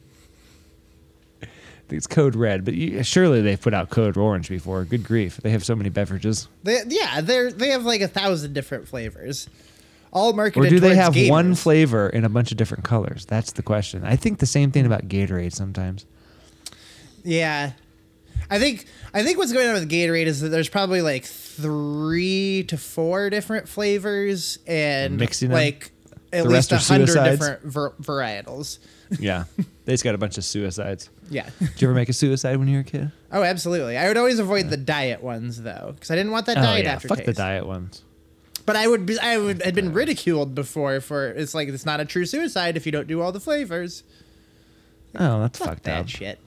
It's 1.90 2.08
Code 2.08 2.36
Red, 2.36 2.66
but 2.66 2.74
you, 2.74 3.04
surely 3.04 3.42
they've 3.42 3.60
put 3.62 3.74
out 3.74 3.90
Code 3.90 4.18
Orange 4.18 4.50
before. 4.50 4.84
Good 4.86 5.04
grief, 5.04 5.38
they 5.38 5.52
have 5.52 5.64
so 5.64 5.76
many 5.76 5.90
beverages. 5.90 6.48
They, 6.64 6.82
yeah, 6.88 7.22
they're 7.22 7.52
they 7.52 7.70
have 7.70 7.86
like 7.86 8.02
a 8.02 8.08
thousand 8.08 8.54
different 8.54 8.88
flavors. 8.88 9.48
all 10.12 10.34
marketed 10.34 10.66
Or 10.66 10.70
do 10.70 10.80
they 10.80 10.96
have 10.96 11.14
gamers. 11.14 11.30
one 11.30 11.56
flavor 11.56 12.10
in 12.10 12.24
a 12.26 12.30
bunch 12.30 12.52
of 12.52 12.58
different 12.58 12.84
colors? 12.84 13.26
That's 13.26 13.52
the 13.52 13.62
question. 13.64 14.04
I 14.04 14.16
think 14.16 14.40
the 14.40 14.46
same 14.46 14.72
thing 14.72 14.86
about 14.86 15.08
Gatorade 15.08 15.54
sometimes. 15.54 16.06
Yeah. 17.24 17.72
I 18.50 18.60
think 18.60 18.86
I 19.14 19.24
think 19.24 19.38
what's 19.40 19.52
going 19.54 19.68
on 19.68 19.74
with 19.74 19.90
Gatorade 19.90 20.26
is 20.28 20.42
that 20.42 20.50
there's 20.50 20.70
probably 20.70 21.02
like 21.02 21.26
three 21.26 22.64
to 22.68 22.78
four 22.78 23.30
different 23.30 23.68
flavors 23.68 24.60
and 24.68 25.18
Mixing 25.18 25.52
like 25.52 25.92
at 26.36 26.44
The 26.44 26.50
least 26.50 26.72
a 26.72 26.78
hundred 26.78 27.08
different 27.14 27.64
ver- 27.64 27.92
varietals. 28.02 28.80
Yeah. 29.20 29.44
they 29.86 29.94
just 29.94 30.04
got 30.04 30.16
a 30.16 30.18
bunch 30.18 30.38
of 30.40 30.44
suicides. 30.44 31.10
Yeah. 31.30 31.48
Did 31.60 31.80
you 31.80 31.88
ever 31.88 31.94
make 31.94 32.10
a 32.10 32.14
suicide 32.14 32.58
when 32.58 32.68
you 32.68 32.78
were 32.78 32.82
a 32.82 32.84
kid? 32.84 33.12
Oh, 33.32 33.44
absolutely. 33.44 33.98
I 33.98 34.08
would 34.08 34.18
always 34.18 34.40
avoid 34.40 34.70
the 34.72 34.78
diet 34.78 35.22
ones 35.22 35.62
though, 35.62 35.92
because 35.94 36.10
I 36.10 36.16
didn't 36.16 36.32
want 36.32 36.48
that 36.48 36.58
Oh, 36.58 36.62
diet 36.62 36.86
yeah. 36.86 36.94
aftertaste. 36.94 37.20
Fuck 37.20 37.26
the 37.26 37.34
diet 37.34 37.68
ones. 37.68 38.02
But 38.66 38.76
I 38.76 38.88
would 38.88 39.06
be, 39.06 39.20
I 39.20 39.38
would 39.38 39.62
had 39.62 39.76
been 39.76 39.94
ridiculed 39.94 40.56
before 40.56 41.00
for 41.02 41.28
it's 41.30 41.54
like 41.54 41.68
it's 41.68 41.86
not 41.86 42.00
a 42.00 42.06
true 42.06 42.26
suicide 42.26 42.76
if 42.78 42.88
you 42.88 42.92
don't 42.92 43.06
do 43.08 43.22
all 43.22 43.32
the 43.32 43.40
flavors. 43.40 44.02
Oh, 45.18 45.40
that's 45.42 45.60
Fuck 45.60 45.68
fucked 45.68 45.84
that 45.84 46.00
up. 46.02 46.10
shit. 46.10 46.40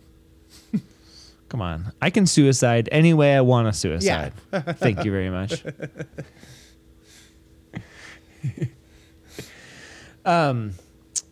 Come 1.49 1.63
on. 1.63 1.93
I 2.03 2.11
can 2.11 2.27
suicide 2.27 2.89
any 2.91 3.15
way 3.15 3.37
I 3.37 3.41
want 3.43 3.69
to 3.69 3.73
suicide. 3.73 4.33
Thank 4.53 5.05
you 5.05 5.13
very 5.13 5.31
much. 5.31 5.63
um, 10.29 10.75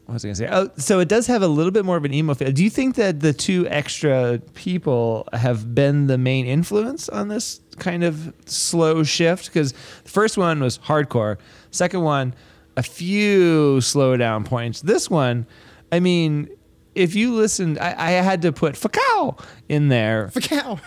what 0.06 0.14
was 0.14 0.24
I 0.24 0.28
going 0.28 0.34
to 0.34 0.38
say? 0.38 0.48
Oh, 0.50 0.70
so 0.76 1.00
it 1.00 1.08
does 1.08 1.26
have 1.26 1.42
a 1.42 1.48
little 1.48 1.72
bit 1.72 1.84
more 1.84 1.96
of 1.96 2.04
an 2.04 2.14
emo 2.14 2.34
feel. 2.34 2.52
Do 2.52 2.62
you 2.62 2.70
think 2.70 2.94
that 2.94 3.20
the 3.20 3.32
two 3.32 3.66
extra 3.68 4.40
people 4.54 5.28
have 5.32 5.74
been 5.74 6.06
the 6.06 6.16
main 6.16 6.46
influence 6.46 7.08
on 7.08 7.26
this 7.26 7.60
kind 7.78 8.04
of 8.04 8.32
slow 8.46 9.02
shift? 9.02 9.46
Because 9.46 9.72
the 9.72 10.10
first 10.10 10.38
one 10.38 10.60
was 10.60 10.78
hardcore. 10.78 11.38
Second 11.72 12.02
one, 12.02 12.34
a 12.76 12.84
few 12.84 13.80
slow 13.80 14.16
down 14.16 14.44
points. 14.44 14.80
This 14.80 15.10
one, 15.10 15.44
I 15.90 15.98
mean, 15.98 16.50
if 16.94 17.16
you 17.16 17.34
listened, 17.34 17.78
I, 17.80 17.94
I 17.98 18.10
had 18.12 18.42
to 18.42 18.52
put 18.52 18.74
"fakao" 18.74 19.38
in 19.68 19.88
there 19.88 20.28
Fakao. 20.28 20.80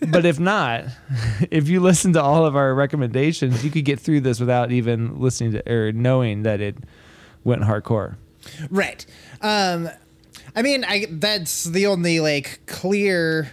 but 0.10 0.26
if 0.26 0.40
not, 0.40 0.84
if 1.50 1.68
you 1.68 1.78
listen 1.78 2.12
to 2.14 2.22
all 2.22 2.44
of 2.44 2.56
our 2.56 2.74
recommendations, 2.74 3.64
you 3.64 3.70
could 3.70 3.84
get 3.84 4.00
through 4.00 4.20
this 4.20 4.40
without 4.40 4.72
even 4.72 5.20
listening 5.20 5.52
to 5.52 5.72
or 5.72 5.92
knowing 5.92 6.42
that 6.42 6.60
it 6.60 6.76
went 7.46 7.62
hardcore. 7.62 8.16
right. 8.70 9.06
Um, 9.40 9.88
I 10.54 10.62
mean, 10.62 10.84
I 10.84 11.06
that's 11.08 11.64
the 11.64 11.86
only 11.86 12.20
like 12.20 12.60
clear 12.66 13.52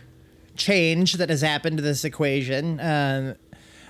change 0.56 1.14
that 1.14 1.30
has 1.30 1.42
happened 1.42 1.78
to 1.78 1.84
this 1.84 2.04
equation. 2.04 2.80
Um, 2.80 3.36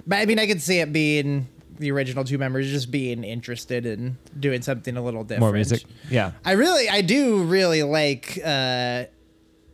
but 0.06 0.20
I 0.20 0.26
mean, 0.26 0.40
I 0.40 0.48
could 0.48 0.62
see 0.62 0.80
it 0.80 0.92
being 0.94 1.48
the 1.80 1.92
original 1.92 2.24
two 2.24 2.38
members 2.38 2.70
just 2.70 2.92
being 2.92 3.24
interested 3.24 3.86
in 3.86 4.18
doing 4.40 4.62
something 4.62 4.96
a 4.96 5.02
little 5.02 5.24
different. 5.24 5.42
More 5.42 5.52
music, 5.54 5.84
yeah. 6.10 6.32
I 6.46 6.52
really, 6.52 6.88
I 6.88 7.02
do 7.02 7.44
really 7.44 7.84
like 7.84 8.40
uh, 8.44 9.06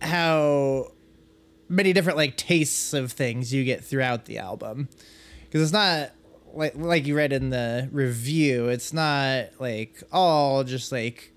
how 0.01 0.91
many 1.67 1.93
different 1.93 2.17
like 2.17 2.38
tastes 2.38 2.93
of 2.93 3.12
things 3.12 3.53
you 3.53 3.63
get 3.63 3.83
throughout 3.83 4.25
the 4.25 4.38
album, 4.38 4.89
because 5.43 5.62
it's 5.62 5.74
not 5.74 6.12
like 6.53 6.74
like 6.75 7.06
you 7.08 7.15
read 7.15 7.34
in 7.34 7.50
the 7.50 7.89
review. 7.91 8.68
It's 8.70 8.94
not 8.94 9.48
like 9.60 10.01
all 10.12 10.63
just 10.63 10.91
like 10.91 11.34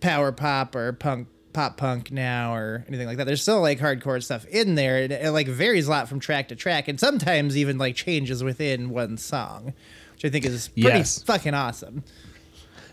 power 0.00 0.32
pop 0.32 0.74
or 0.74 0.92
punk 0.92 1.28
pop 1.52 1.76
punk 1.76 2.10
now 2.10 2.54
or 2.54 2.84
anything 2.88 3.06
like 3.06 3.16
that. 3.18 3.24
There's 3.24 3.42
still 3.42 3.60
like 3.60 3.78
hardcore 3.78 4.22
stuff 4.22 4.44
in 4.46 4.74
there. 4.74 4.98
It, 4.98 5.12
it 5.12 5.30
like 5.30 5.46
varies 5.48 5.86
a 5.86 5.90
lot 5.90 6.08
from 6.08 6.20
track 6.20 6.48
to 6.48 6.56
track, 6.56 6.88
and 6.88 6.98
sometimes 6.98 7.56
even 7.56 7.78
like 7.78 7.94
changes 7.96 8.42
within 8.44 8.90
one 8.90 9.16
song, 9.18 9.72
which 10.14 10.24
I 10.24 10.30
think 10.30 10.44
is 10.44 10.68
pretty 10.68 10.98
Yes. 10.98 11.22
fucking 11.22 11.54
awesome. 11.54 12.02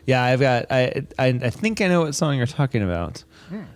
Yeah, 0.06 0.24
I've 0.24 0.40
got. 0.40 0.66
I, 0.72 1.06
I 1.20 1.28
I 1.28 1.50
think 1.50 1.80
I 1.82 1.88
know 1.88 2.02
what 2.02 2.16
song 2.16 2.36
you're 2.38 2.48
talking 2.48 2.82
about, 2.82 3.24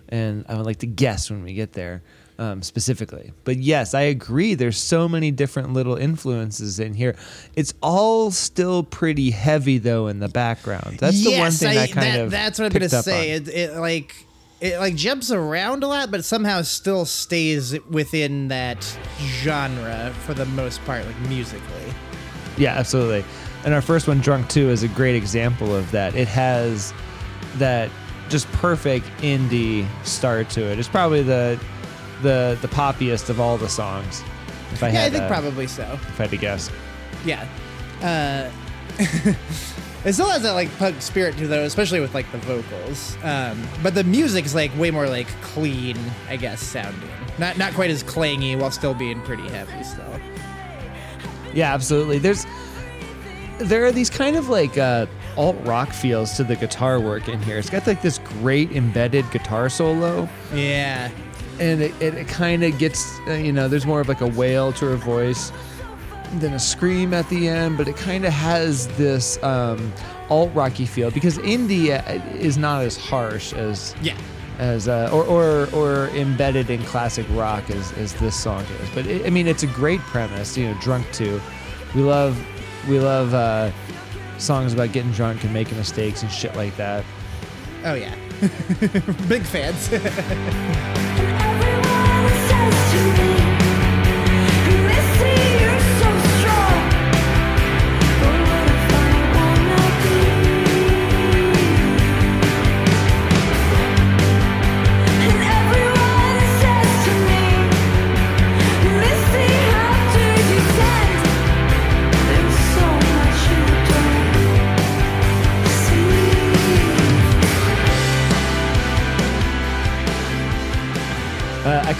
and 0.08 0.44
I 0.48 0.54
would 0.56 0.66
like 0.66 0.78
to 0.78 0.86
guess 0.86 1.30
when 1.30 1.42
we 1.42 1.54
get 1.54 1.72
there 1.72 2.02
um, 2.38 2.62
specifically. 2.62 3.32
But 3.44 3.56
yes, 3.56 3.94
I 3.94 4.02
agree. 4.02 4.54
There's 4.54 4.78
so 4.78 5.08
many 5.08 5.30
different 5.30 5.72
little 5.72 5.96
influences 5.96 6.78
in 6.80 6.94
here. 6.94 7.16
It's 7.54 7.74
all 7.82 8.30
still 8.30 8.82
pretty 8.82 9.30
heavy 9.30 9.78
though 9.78 10.06
in 10.08 10.18
the 10.20 10.28
background. 10.28 10.98
That's 10.98 11.22
the 11.24 11.38
one 11.38 11.52
thing 11.52 11.78
I, 11.78 11.86
kind 11.86 12.06
that- 12.14 12.20
of 12.20 12.30
That's 12.30 12.58
what 12.58 12.66
I'm 12.66 12.72
gonna 12.72 13.02
say. 13.02 13.32
It, 13.32 13.48
it 13.48 13.76
like 13.76 14.26
it 14.60 14.78
like 14.78 14.94
jumps 14.94 15.30
around 15.30 15.82
a 15.84 15.86
lot, 15.86 16.10
but 16.10 16.24
somehow 16.24 16.62
still 16.62 17.04
stays 17.04 17.78
within 17.90 18.48
that 18.48 18.82
genre 19.20 20.14
for 20.24 20.34
the 20.34 20.46
most 20.46 20.82
part, 20.84 21.04
like 21.06 21.18
musically. 21.28 21.92
Yeah, 22.56 22.74
absolutely. 22.74 23.24
And 23.64 23.74
our 23.74 23.82
first 23.82 24.08
one, 24.08 24.20
Drunk 24.20 24.48
2, 24.48 24.70
is 24.70 24.82
a 24.82 24.88
great 24.88 25.14
example 25.16 25.74
of 25.74 25.90
that. 25.90 26.14
It 26.14 26.28
has 26.28 26.94
that 27.56 27.90
just 28.28 28.50
perfect 28.52 29.06
indie 29.18 29.86
start 30.04 30.48
to 30.50 30.62
it. 30.62 30.78
It's 30.78 30.88
probably 30.88 31.22
the 31.22 31.58
the 32.22 32.58
the 32.62 32.68
poppiest 32.68 33.28
of 33.28 33.40
all 33.40 33.56
the 33.58 33.68
songs. 33.68 34.22
If 34.72 34.82
I 34.82 34.90
Yeah, 34.90 35.04
I 35.04 35.10
think 35.10 35.26
probably 35.28 35.66
so. 35.66 35.84
if 36.02 36.20
I 36.20 36.24
had 36.24 36.30
to 36.30 36.36
guess. 36.36 36.70
Yeah. 37.24 37.46
Uh, 38.02 38.50
it 40.04 40.12
still 40.12 40.28
has 40.28 40.42
that 40.42 40.52
like 40.52 40.74
punk 40.78 41.00
spirit 41.02 41.36
to 41.38 41.46
though, 41.46 41.64
especially 41.64 42.00
with 42.00 42.14
like 42.14 42.30
the 42.32 42.38
vocals. 42.38 43.16
Um, 43.22 43.62
but 43.82 43.94
the 43.94 44.04
music's 44.04 44.54
like 44.54 44.76
way 44.78 44.90
more 44.90 45.08
like 45.08 45.28
clean, 45.42 45.96
I 46.28 46.36
guess, 46.36 46.62
sounding. 46.62 47.08
Not 47.38 47.58
not 47.58 47.74
quite 47.74 47.90
as 47.90 48.02
clangy 48.02 48.58
while 48.58 48.70
still 48.70 48.94
being 48.94 49.20
pretty 49.22 49.48
heavy 49.48 49.82
still. 49.84 50.20
Yeah, 51.54 51.72
absolutely. 51.72 52.18
There's 52.18 52.46
there 53.58 53.84
are 53.86 53.92
these 53.92 54.10
kind 54.10 54.36
of 54.36 54.48
like 54.48 54.76
uh, 54.76 55.06
alt 55.36 55.56
rock 55.64 55.90
feels 55.92 56.34
to 56.36 56.44
the 56.44 56.56
guitar 56.56 56.98
work 57.00 57.28
in 57.28 57.40
here. 57.42 57.58
It's 57.58 57.70
got 57.70 57.86
like 57.86 58.02
this 58.02 58.18
great 58.18 58.72
embedded 58.72 59.30
guitar 59.30 59.68
solo. 59.68 60.28
Yeah. 60.54 61.10
and 61.58 61.80
it, 61.82 61.94
it, 62.02 62.14
it 62.14 62.28
kind 62.28 62.62
of 62.64 62.78
gets 62.78 63.18
uh, 63.28 63.32
you 63.32 63.52
know 63.52 63.66
there's 63.68 63.86
more 63.86 64.00
of 64.00 64.08
like 64.08 64.20
a 64.20 64.26
wail 64.26 64.72
to 64.74 64.84
her 64.86 64.96
voice 64.96 65.52
than 66.38 66.52
a 66.52 66.58
scream 66.58 67.14
at 67.14 67.26
the 67.30 67.48
end 67.48 67.78
but 67.78 67.88
it 67.88 67.96
kind 67.96 68.26
of 68.26 68.32
has 68.32 68.88
this 68.98 69.42
um, 69.42 69.90
alt 70.28 70.50
rocky 70.54 70.84
feel 70.84 71.10
because 71.10 71.38
indie 71.38 71.90
uh, 71.96 72.36
is 72.36 72.58
not 72.58 72.82
as 72.82 72.96
harsh 72.98 73.54
as 73.54 73.94
Yeah. 74.02 74.16
as 74.58 74.86
uh, 74.86 75.08
or, 75.14 75.24
or 75.24 75.68
or 75.72 76.08
embedded 76.08 76.68
in 76.68 76.82
classic 76.84 77.24
rock 77.30 77.70
as, 77.70 77.90
as 77.92 78.12
this 78.14 78.36
song 78.36 78.64
is 78.82 78.90
but 78.94 79.06
it, 79.06 79.24
i 79.26 79.30
mean 79.30 79.46
it's 79.46 79.62
a 79.62 79.66
great 79.68 80.00
premise 80.00 80.58
you 80.58 80.66
know 80.68 80.78
drunk 80.82 81.10
too 81.12 81.40
we 81.94 82.02
love 82.02 82.36
we 82.86 82.98
love 83.00 83.32
uh, 83.32 83.70
songs 84.38 84.74
about 84.74 84.92
getting 84.92 85.12
drunk 85.12 85.44
and 85.44 85.52
making 85.52 85.76
mistakes 85.78 86.22
and 86.22 86.30
shit 86.30 86.54
like 86.56 86.76
that 86.76 87.04
Oh 87.86 87.94
yeah. 87.94 88.14
Big 89.28 89.44
fans. 89.44 89.90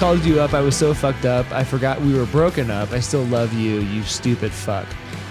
called 0.06 0.24
you 0.24 0.40
up. 0.40 0.54
I 0.54 0.60
was 0.60 0.76
so 0.76 0.94
fucked 0.94 1.24
up. 1.24 1.50
I 1.50 1.64
forgot 1.64 2.00
we 2.00 2.14
were 2.16 2.26
broken 2.26 2.70
up. 2.70 2.92
I 2.92 3.00
still 3.00 3.24
love 3.24 3.52
you, 3.52 3.80
you 3.80 4.04
stupid 4.04 4.52
fuck. 4.52 4.86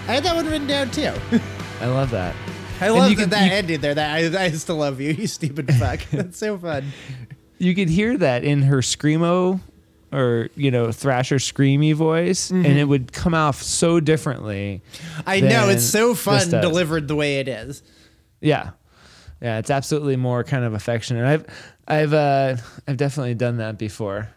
I 0.06 0.12
had 0.12 0.24
that 0.24 0.36
one 0.36 0.44
written 0.44 0.66
down 0.66 0.90
too. 0.90 1.14
I 1.80 1.86
love 1.86 2.10
that. 2.10 2.36
I 2.82 2.90
love 2.90 3.08
that 3.08 3.16
could- 3.16 3.30
that 3.30 3.46
you- 3.46 3.52
ended 3.56 3.80
there. 3.80 3.94
That 3.94 4.14
I, 4.34 4.44
I 4.44 4.50
still 4.50 4.76
love 4.76 5.00
you, 5.00 5.12
you 5.18 5.26
stupid 5.28 5.72
fuck. 5.78 6.00
That's 6.10 6.36
so 6.36 6.58
fun. 6.58 6.92
You 7.56 7.74
could 7.74 7.88
hear 7.88 8.18
that 8.18 8.44
in 8.44 8.60
her 8.64 8.80
screamo 8.82 9.60
or, 10.12 10.50
you 10.56 10.70
know, 10.70 10.92
Thrasher 10.92 11.36
screamy 11.36 11.94
voice, 11.94 12.50
and 12.50 12.66
it 12.66 12.84
would 12.84 13.14
come 13.14 13.32
off 13.32 13.62
so 13.62 13.98
differently. 13.98 14.82
I 15.26 15.40
know 15.40 15.70
it's 15.70 15.86
so 15.86 16.14
fun 16.14 16.50
delivered 16.50 17.08
the 17.08 17.16
way 17.16 17.38
it 17.40 17.48
is. 17.48 17.82
Yeah. 18.42 18.72
Yeah, 19.40 19.56
it's 19.56 19.70
absolutely 19.70 20.16
more 20.16 20.44
kind 20.44 20.64
of 20.66 20.74
affectionate. 20.74 21.24
I've 21.26 21.46
I've 21.88 22.12
uh 22.12 22.56
I've 22.86 22.98
definitely 22.98 23.34
done 23.36 23.56
that 23.56 23.78
before. 23.78 24.28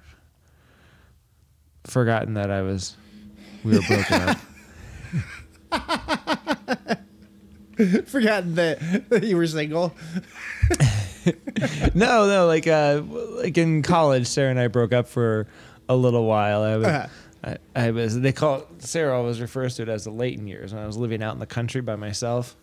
Forgotten 1.89 2.35
that 2.35 2.51
I 2.51 2.61
was 2.61 2.95
we 3.63 3.73
were 3.77 3.81
broken 3.87 4.21
up. 4.21 4.37
Forgotten 8.07 8.55
that, 8.55 9.09
that 9.09 9.23
you 9.23 9.37
were 9.37 9.47
single. 9.47 9.95
no, 11.95 12.27
no, 12.27 12.45
like 12.47 12.67
uh, 12.67 13.01
like 13.41 13.57
in 13.57 13.81
college, 13.81 14.27
Sarah 14.27 14.49
and 14.51 14.59
I 14.59 14.67
broke 14.67 14.91
up 14.91 15.07
for 15.07 15.47
a 15.87 15.95
little 15.95 16.25
while. 16.25 16.61
I 16.61 16.75
was, 16.77 16.87
Uh-huh. 16.87 17.07
I, 17.43 17.57
I 17.87 17.91
was. 17.91 18.19
They 18.19 18.33
call 18.33 18.57
it, 18.57 18.67
Sarah 18.79 19.17
always 19.17 19.39
refers 19.39 19.75
to 19.77 19.83
it 19.83 19.89
as 19.89 20.03
the 20.03 20.11
Leighton 20.11 20.45
years 20.45 20.73
when 20.73 20.83
I 20.83 20.87
was 20.87 20.97
living 20.97 21.23
out 21.23 21.33
in 21.33 21.39
the 21.39 21.45
country 21.45 21.79
by 21.81 21.95
myself. 21.95 22.55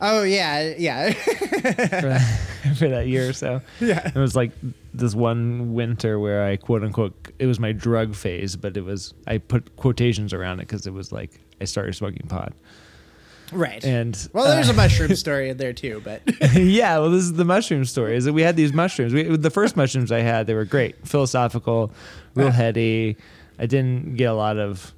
Oh 0.00 0.22
yeah, 0.22 0.74
yeah. 0.78 1.12
for, 1.12 1.30
that, 1.32 2.76
for 2.78 2.88
that 2.88 3.06
year 3.08 3.28
or 3.28 3.32
so. 3.34 3.60
Yeah. 3.78 4.06
It 4.08 4.14
was 4.14 4.34
like 4.34 4.52
this 4.94 5.14
one 5.14 5.74
winter 5.74 6.18
where 6.18 6.44
I 6.44 6.56
quote 6.56 6.82
unquote 6.84 7.14
it 7.38 7.46
was 7.46 7.58
my 7.58 7.72
drug 7.72 8.14
phase, 8.14 8.56
but 8.56 8.76
it 8.76 8.84
was 8.84 9.14
I 9.26 9.38
put 9.38 9.76
quotations 9.76 10.32
around 10.32 10.60
it 10.60 10.68
because 10.68 10.86
it 10.86 10.92
was 10.92 11.12
like 11.12 11.40
I 11.60 11.64
started 11.64 11.94
smoking 11.94 12.26
pot. 12.28 12.52
right. 13.52 13.84
And 13.84 14.16
well, 14.32 14.44
there's 14.46 14.68
uh, 14.68 14.72
a 14.72 14.76
mushroom 14.76 15.14
story 15.24 15.50
in 15.50 15.56
there 15.56 15.72
too, 15.72 16.00
but 16.04 16.22
yeah, 16.54 16.98
well, 16.98 17.10
this 17.10 17.22
is 17.22 17.32
the 17.34 17.44
mushroom 17.44 17.84
story. 17.84 18.16
Is 18.16 18.24
that 18.24 18.32
we 18.32 18.42
had 18.42 18.56
these 18.56 18.72
mushrooms? 18.72 19.12
We, 19.14 19.22
the 19.36 19.50
first 19.50 19.76
mushrooms 19.76 20.10
I 20.12 20.20
had, 20.20 20.46
they 20.46 20.54
were 20.54 20.64
great, 20.64 21.06
philosophical, 21.06 21.90
real 22.34 22.48
Uh-huh. 22.48 22.56
heady. 22.56 23.16
I 23.58 23.66
didn't 23.66 24.16
get 24.16 24.24
a 24.30 24.34
lot 24.34 24.56
of 24.58 24.92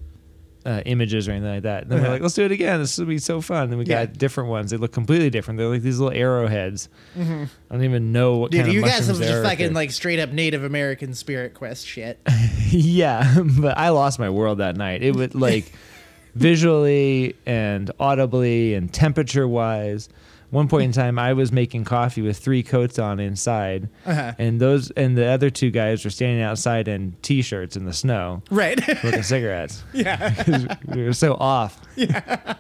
uh, 0.64 0.80
images 0.86 1.28
or 1.28 1.32
anything 1.32 1.50
like 1.50 1.62
that. 1.64 1.82
And 1.82 1.92
then 1.92 1.98
we're 1.98 2.04
Uh-huh. 2.04 2.12
like, 2.14 2.22
let's 2.22 2.34
do 2.34 2.44
it 2.44 2.52
again. 2.52 2.80
This 2.80 2.96
will 2.96 3.04
be 3.06 3.18
so 3.18 3.40
fun. 3.42 3.68
And 3.68 3.78
we 3.78 3.84
Yeah. 3.84 4.06
got 4.06 4.16
different 4.18 4.48
ones. 4.48 4.70
They 4.70 4.76
look 4.78 4.92
completely 4.92 5.28
different. 5.28 5.58
They're 5.58 5.68
like 5.68 5.82
these 5.82 5.98
little 5.98 6.16
arrowheads. 6.18 6.88
I 7.18 7.46
don't 7.70 7.84
even 7.84 8.12
know 8.12 8.36
what 8.38 8.50
Mm-hmm. 8.50 8.56
dude, 8.56 8.60
kind 8.60 8.68
of 8.68 8.74
you 8.74 8.80
got 8.80 8.86
mushrooms 9.00 9.18
some 9.18 9.26
just 9.26 9.42
fucking 9.44 9.74
like 9.74 9.90
straight 9.90 10.18
up 10.20 10.30
Native 10.32 10.64
American 10.64 11.12
spirit 11.14 11.52
quest 11.54 11.86
shit. 11.86 12.18
yeah, 12.70 13.40
but 13.60 13.76
I 13.76 13.90
lost 13.90 14.18
my 14.18 14.30
world 14.30 14.58
that 14.58 14.76
night. 14.76 15.02
It 15.02 15.14
would 15.14 15.34
like 15.34 15.70
visually 16.34 17.36
and 17.46 17.90
audibly 18.00 18.74
and 18.74 18.92
temperature 18.92 19.46
wise. 19.46 20.08
One 20.54 20.68
point 20.68 20.84
in 20.84 20.92
time, 20.92 21.18
I 21.18 21.32
was 21.32 21.50
making 21.50 21.82
coffee 21.82 22.22
with 22.22 22.38
three 22.38 22.62
coats 22.62 22.98
on 23.00 23.18
inside, 23.18 23.88
Uh-huh. 24.06 24.34
and 24.38 24.60
those 24.60 24.90
and 24.92 25.18
the 25.18 25.26
other 25.26 25.50
two 25.50 25.72
guys 25.72 26.04
were 26.04 26.10
standing 26.12 26.42
outside 26.42 26.86
in 26.86 27.16
t-shirts 27.22 27.76
in 27.76 27.86
the 27.86 27.92
snow, 27.92 28.40
right. 28.50 28.78
smoking 29.00 29.24
cigarettes. 29.24 29.82
Yeah, 29.92 30.76
we 30.94 31.02
were 31.02 31.12
so 31.12 31.34
off. 31.34 31.80
Yeah. 31.96 32.54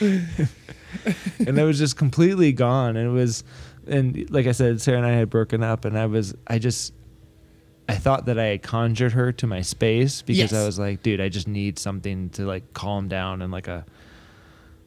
and 0.00 1.58
I 1.58 1.64
was 1.64 1.78
just 1.78 1.96
completely 1.96 2.52
gone. 2.52 2.96
And 2.96 3.08
it 3.08 3.12
was, 3.12 3.44
and 3.86 4.28
like 4.30 4.46
I 4.46 4.52
said, 4.52 4.80
Sarah 4.80 4.98
and 4.98 5.06
I 5.06 5.12
had 5.12 5.30
broken 5.30 5.62
up, 5.62 5.84
and 5.84 5.98
I 5.98 6.06
was, 6.06 6.34
I 6.46 6.58
just, 6.58 6.92
I 7.88 7.94
thought 7.94 8.26
that 8.26 8.38
I 8.38 8.44
had 8.44 8.62
conjured 8.62 9.12
her 9.12 9.32
to 9.32 9.46
my 9.46 9.62
space 9.62 10.20
because 10.22 10.52
Yes. 10.52 10.52
I 10.52 10.66
was 10.66 10.78
like, 10.78 11.02
dude, 11.02 11.20
I 11.20 11.28
just 11.30 11.48
need 11.48 11.78
something 11.78 12.28
to 12.30 12.44
like 12.44 12.74
calm 12.74 13.08
down 13.08 13.40
and 13.40 13.50
like 13.50 13.68
a, 13.68 13.86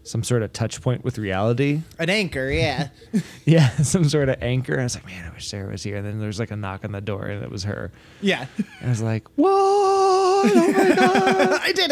some 0.03 0.23
sort 0.23 0.41
of 0.41 0.51
touch 0.53 0.81
point 0.81 1.03
with 1.03 1.17
reality. 1.17 1.81
An 1.99 2.09
anchor, 2.09 2.49
yeah. 2.49 2.89
Yeah, 3.45 3.69
some 3.77 4.03
sort 4.07 4.29
of 4.29 4.41
anchor. 4.41 4.79
I 4.79 4.83
was 4.83 4.95
like, 4.95 5.05
man, 5.05 5.25
I 5.27 5.33
wish 5.33 5.47
Sarah 5.47 5.71
was 5.71 5.83
here. 5.83 5.97
And 5.97 6.05
then 6.05 6.19
there's 6.19 6.39
like 6.39 6.51
a 6.51 6.55
knock 6.55 6.85
on 6.85 6.91
the 6.91 7.01
door, 7.01 7.25
and 7.25 7.43
it 7.43 7.49
was 7.51 7.63
her. 7.63 7.91
Yeah. 8.21 8.45
And 8.57 8.67
I 8.85 8.89
was 8.89 9.01
like, 9.01 9.27
what? 9.35 9.49
Oh 9.51 10.73
my 10.77 10.95
god! 10.95 11.59
I 11.61 11.71
did 11.71 11.91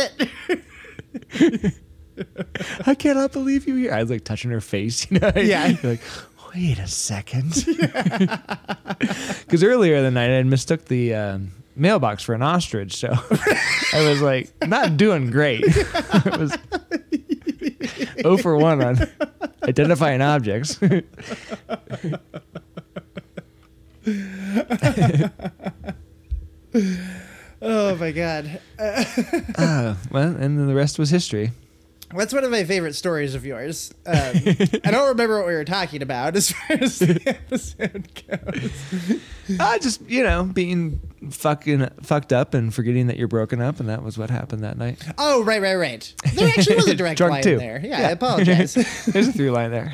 it. 1.39 1.74
I 2.88 2.96
cannot 2.96 3.32
believe 3.32 3.68
you 3.68 3.75
here. 3.75 3.94
I 3.94 4.01
was 4.01 4.10
like 4.12 4.24
touching 4.24 4.51
her 4.51 4.62
face, 4.62 5.10
you 5.10 5.20
know? 5.20 5.32
Yeah. 5.36 5.75
Like, 5.84 6.01
wait 6.54 6.80
a 6.80 6.88
second. 6.88 7.66
Because 9.39 9.63
earlier 9.63 9.96
in 9.96 10.04
the 10.04 10.12
night, 10.12 10.38
I 10.38 10.44
mistook 10.44 10.86
the 10.86 11.16
um, 11.16 11.51
mailbox 11.75 12.24
for 12.24 12.34
an 12.36 12.42
ostrich. 12.42 12.96
So 12.96 13.10
I 13.94 14.08
was 14.08 14.22
like, 14.22 14.51
not 14.68 14.98
doing 14.98 15.32
great. 15.32 15.63
it 15.66 16.38
was 16.38 16.58
0 18.21 18.38
for 18.41 18.57
1 18.57 18.83
on 18.83 19.09
identifying 19.63 20.21
objects. 20.21 20.79
Oh 27.61 27.95
my 27.95 28.11
god. 28.11 28.59
uh, 28.79 29.95
well, 30.11 30.29
and 30.29 30.57
then 30.57 30.67
the 30.67 30.75
rest 30.75 30.97
was 30.97 31.09
history. 31.09 31.51
That's 32.15 32.33
one 32.33 32.43
of 32.43 32.49
my 32.49 32.63
favorite 32.63 32.95
stories 32.95 33.35
of 33.35 33.45
yours. 33.45 33.93
Um, 34.05 34.15
I 34.15 34.89
don't 34.91 35.09
remember 35.09 35.38
what 35.38 35.47
we 35.47 35.53
were 35.53 35.65
talking 35.65 36.01
about 36.01 36.35
as 36.35 36.51
far 36.51 36.77
as 36.77 36.99
the 36.99 37.21
episode 37.27 38.09
goes. 38.27 39.59
Uh, 39.59 39.77
just, 39.77 40.01
you 40.09 40.23
know, 40.23 40.43
being 40.43 40.99
fucking 41.31 41.89
fucked 42.01 42.31
up 42.33 42.53
and 42.53 42.73
forgetting 42.73 43.07
that 43.07 43.17
you're 43.17 43.27
broken 43.27 43.61
up. 43.61 43.79
And 43.79 43.89
that 43.89 44.03
was 44.03 44.17
what 44.17 44.29
happened 44.29 44.63
that 44.63 44.77
night. 44.77 45.03
Oh, 45.17 45.43
right, 45.43 45.61
right, 45.61 45.75
right. 45.75 46.13
There 46.35 46.47
actually 46.49 46.75
was 46.77 46.88
a 46.88 46.95
direct 46.95 47.19
line 47.19 47.43
too. 47.43 47.57
there. 47.57 47.81
Yeah, 47.83 48.07
I 48.07 48.11
apologize. 48.11 48.73
There's 49.07 49.27
a 49.27 49.33
through 49.33 49.51
line 49.51 49.71
there. 49.71 49.93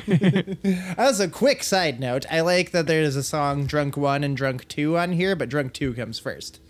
As 0.96 1.20
a 1.20 1.28
quick 1.28 1.62
side 1.62 2.00
note, 2.00 2.26
I 2.30 2.40
like 2.40 2.70
that 2.72 2.86
there's 2.86 3.16
a 3.16 3.22
song 3.22 3.66
Drunk 3.66 3.96
1 3.96 4.24
and 4.24 4.36
Drunk 4.36 4.68
2 4.68 4.96
on 4.96 5.12
here, 5.12 5.34
but 5.36 5.48
Drunk 5.48 5.72
2 5.72 5.94
comes 5.94 6.18
first. 6.18 6.60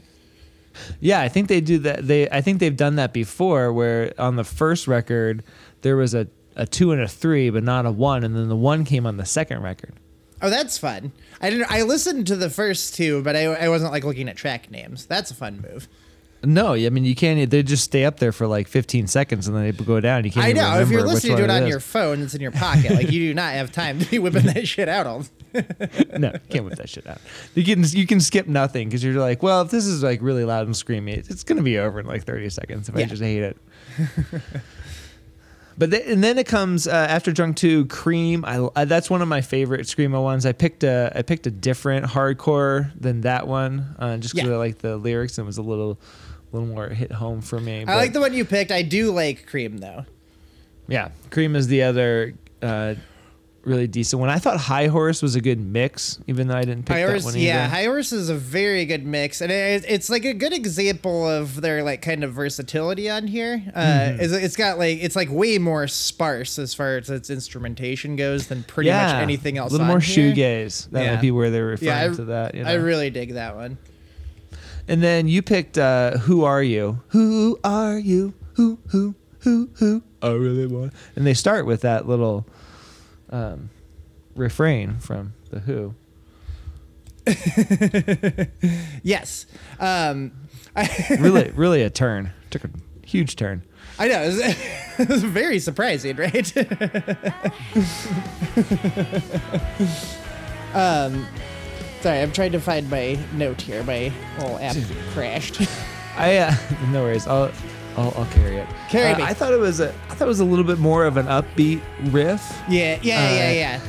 Yeah, 1.00 1.20
I 1.20 1.28
think 1.28 1.48
they 1.48 1.60
do 1.62 1.78
that. 1.78 2.06
They 2.06 2.28
I 2.28 2.40
think 2.42 2.60
they've 2.60 2.76
done 2.76 2.96
that 2.96 3.12
before, 3.14 3.72
where 3.72 4.12
on 4.18 4.36
the 4.36 4.44
first 4.44 4.86
record 4.86 5.42
there 5.80 5.96
was 5.96 6.12
a, 6.14 6.28
a 6.54 6.66
two 6.66 6.92
and 6.92 7.00
a 7.00 7.08
three, 7.08 7.48
but 7.48 7.62
not 7.62 7.86
a 7.86 7.90
one, 7.90 8.24
and 8.24 8.36
then 8.36 8.48
the 8.48 8.56
one 8.56 8.84
came 8.84 9.06
on 9.06 9.16
the 9.16 9.24
second 9.24 9.62
record. 9.62 9.94
Oh, 10.42 10.50
that's 10.50 10.76
fun. 10.76 11.12
I 11.40 11.50
didn't. 11.50 11.70
I 11.70 11.82
listened 11.82 12.26
to 12.28 12.36
the 12.36 12.50
first 12.50 12.94
two, 12.94 13.22
but 13.22 13.36
I, 13.36 13.44
I 13.44 13.68
wasn't 13.68 13.92
like 13.92 14.04
looking 14.04 14.28
at 14.28 14.36
track 14.36 14.70
names. 14.70 15.06
That's 15.06 15.30
a 15.30 15.34
fun 15.34 15.60
move. 15.60 15.88
No, 16.44 16.74
I 16.74 16.90
mean 16.90 17.04
you 17.04 17.14
can't. 17.14 17.50
They 17.50 17.62
just 17.62 17.82
stay 17.82 18.04
up 18.04 18.18
there 18.18 18.30
for 18.30 18.46
like 18.46 18.68
15 18.68 19.06
seconds 19.08 19.48
and 19.48 19.56
then 19.56 19.64
they 19.64 19.72
go 19.72 20.00
down. 20.00 20.24
You 20.24 20.30
can't. 20.30 20.46
I 20.46 20.52
know. 20.52 20.80
If 20.80 20.90
you're 20.90 21.02
listening 21.02 21.38
to 21.38 21.44
it 21.44 21.50
on 21.50 21.64
is. 21.64 21.68
your 21.68 21.80
phone, 21.80 22.22
it's 22.22 22.34
in 22.34 22.40
your 22.40 22.52
pocket. 22.52 22.92
Like 22.92 23.10
you 23.10 23.28
do 23.28 23.34
not 23.34 23.54
have 23.54 23.72
time 23.72 23.98
to 23.98 24.06
be 24.06 24.18
whipping 24.18 24.46
that 24.46 24.68
shit 24.68 24.88
out 24.88 25.06
all. 25.06 25.24
no, 26.18 26.32
can't 26.50 26.64
whip 26.64 26.76
that 26.76 26.88
shit 26.88 27.06
out. 27.06 27.20
You 27.54 27.64
can 27.64 27.82
you 27.84 28.06
can 28.06 28.20
skip 28.20 28.46
nothing 28.46 28.88
because 28.88 29.02
you're 29.02 29.14
like, 29.14 29.42
well, 29.42 29.62
if 29.62 29.70
this 29.70 29.86
is 29.86 30.02
like 30.02 30.20
really 30.22 30.44
loud 30.44 30.66
and 30.66 30.74
screamy, 30.74 31.16
it's 31.28 31.42
gonna 31.42 31.62
be 31.62 31.78
over 31.78 31.98
in 31.98 32.06
like 32.06 32.24
30 32.24 32.50
seconds 32.50 32.88
if 32.88 32.96
I 32.96 33.04
just 33.04 33.22
hate 33.22 33.42
it. 33.42 33.56
but 35.78 35.90
then, 35.90 36.02
and 36.06 36.24
then 36.24 36.38
it 36.38 36.46
comes 36.46 36.86
uh, 36.86 36.90
after 36.92 37.32
Drunk 37.32 37.56
Two, 37.56 37.86
Cream. 37.86 38.44
I, 38.44 38.68
I 38.74 38.84
that's 38.84 39.10
one 39.10 39.22
of 39.22 39.28
my 39.28 39.40
favorite 39.40 39.82
screamo 39.82 40.22
ones. 40.22 40.46
I 40.46 40.52
picked 40.52 40.84
a 40.84 41.12
I 41.14 41.22
picked 41.22 41.46
a 41.46 41.50
different 41.50 42.06
hardcore 42.06 42.90
than 43.00 43.22
that 43.22 43.46
one 43.46 43.94
uh, 43.98 44.16
just 44.18 44.34
because 44.34 44.48
Yeah. 44.48 44.54
I 44.54 44.58
like 44.58 44.78
the 44.78 44.96
lyrics 44.96 45.38
and 45.38 45.44
it 45.44 45.46
was 45.46 45.58
a 45.58 45.62
little 45.62 45.98
little 46.52 46.68
more 46.68 46.88
hit 46.88 47.12
home 47.12 47.40
for 47.42 47.60
me. 47.60 47.82
I 47.82 47.84
But, 47.84 47.96
like 47.96 48.12
the 48.12 48.20
one 48.20 48.32
you 48.32 48.44
picked. 48.44 48.70
I 48.72 48.82
do 48.82 49.10
like 49.12 49.46
Cream 49.46 49.78
though. 49.78 50.04
yeah. 50.88 51.10
Cream 51.30 51.54
is 51.56 51.66
the 51.66 51.82
other. 51.82 52.34
Uh, 52.62 52.94
Really 53.66 53.88
decent 53.88 54.20
one. 54.20 54.30
I 54.30 54.38
thought 54.38 54.58
High 54.60 54.86
Horse 54.86 55.20
was 55.22 55.34
a 55.34 55.40
good 55.40 55.58
mix, 55.58 56.20
even 56.28 56.46
though 56.46 56.54
I 56.54 56.60
didn't 56.62 56.84
pick 56.86 56.94
High 56.94 57.02
that 57.02 57.08
Horse, 57.10 57.24
one 57.24 57.34
either. 57.34 57.44
yeah, 57.44 57.66
High 57.68 57.86
Horse 57.86 58.12
is 58.12 58.28
a 58.28 58.34
very 58.36 58.84
good 58.86 59.04
mix, 59.04 59.40
and 59.40 59.50
it, 59.50 59.84
it's 59.88 60.08
like 60.08 60.24
a 60.24 60.32
good 60.34 60.52
example 60.52 61.28
of 61.28 61.60
their 61.60 61.82
like 61.82 62.00
kind 62.00 62.22
of 62.22 62.32
versatility 62.32 63.10
on 63.10 63.26
here. 63.26 63.60
Uh, 63.74 63.80
Mm-hmm. 63.80 64.20
it's, 64.20 64.32
it's 64.32 64.56
got 64.56 64.78
like 64.78 64.98
it's 65.02 65.16
like 65.16 65.28
way 65.32 65.58
more 65.58 65.88
sparse 65.88 66.60
as 66.60 66.74
far 66.74 66.96
as 66.98 67.10
its 67.10 67.28
instrumentation 67.28 68.14
goes 68.14 68.46
than 68.46 68.62
pretty 68.62 68.88
much 68.90 69.14
anything 69.16 69.58
else. 69.58 69.70
A 69.70 69.72
little 69.72 69.86
more 69.88 69.98
here. 69.98 70.32
shoegaze. 70.32 70.88
That 70.90 71.02
Yeah. 71.02 71.14
might 71.16 71.20
be 71.20 71.32
where 71.32 71.50
they're 71.50 71.66
referring 71.66 71.88
Yeah, 71.88 72.10
I, 72.12 72.14
to 72.14 72.24
that. 72.26 72.54
You 72.54 72.62
know? 72.62 72.70
I 72.70 72.74
really 72.74 73.10
dig 73.10 73.34
that 73.34 73.56
one. 73.56 73.78
and 74.86 75.02
then 75.02 75.26
you 75.26 75.42
picked 75.42 75.76
uh, 75.76 76.18
"Who 76.18 76.44
Are 76.44 76.62
You? 76.62 77.00
Who 77.08 77.58
Are 77.64 77.98
You? 77.98 78.32
Who 78.54 78.78
Who 78.90 79.16
Who 79.40 79.70
Who? 79.78 80.02
I 80.22 80.28
really 80.30 80.66
want." 80.68 80.92
And 81.16 81.26
they 81.26 81.34
start 81.34 81.66
with 81.66 81.80
that 81.80 82.06
little 82.06 82.46
um, 83.30 83.70
refrain 84.34 84.98
from 84.98 85.34
the 85.50 85.60
Who. 85.60 85.94
Yes, 89.02 89.46
um, 89.80 90.32
I, 90.74 90.88
Really, 91.20 91.50
really 91.54 91.82
a 91.82 91.90
turn. 91.90 92.32
Took 92.50 92.64
a 92.64 92.70
huge 93.04 93.36
turn. 93.36 93.62
I 93.98 94.08
know. 94.08 94.22
It 94.22 94.26
was, 94.26 94.38
it 94.98 95.08
was 95.08 95.22
very 95.24 95.58
surprising, 95.58 96.16
right? 96.16 96.56
um, 100.74 101.26
sorry, 102.00 102.20
I'm 102.20 102.32
trying 102.32 102.52
to 102.52 102.60
find 102.60 102.90
my 102.90 103.18
note 103.34 103.60
here. 103.60 103.82
My 103.84 104.08
whole 104.38 104.58
app 104.58 104.76
crashed. 105.12 105.62
I 106.16 106.36
uh, 106.38 106.54
no 106.90 107.02
worries. 107.02 107.26
I'll 107.26 107.50
I'll, 107.96 108.12
I'll 108.16 108.26
carry 108.26 108.56
it. 108.56 108.66
Carry 108.90 109.12
Uh, 109.12 109.18
me. 109.18 109.22
I 109.24 109.32
thought 109.34 109.52
it 109.52 109.58
was 109.60 109.80
a 109.80 109.88
I 110.10 110.14
thought 110.14 110.26
it 110.26 110.28
was 110.28 110.40
a 110.40 110.44
little 110.44 110.64
bit 110.64 110.78
more 110.78 111.04
of 111.06 111.16
an 111.16 111.26
upbeat 111.26 111.80
riff. 112.12 112.42
yeah, 112.68 112.98
yeah, 113.02 113.16
Uh, 113.18 113.32
yeah, 113.34 113.52
yeah. 113.52 113.80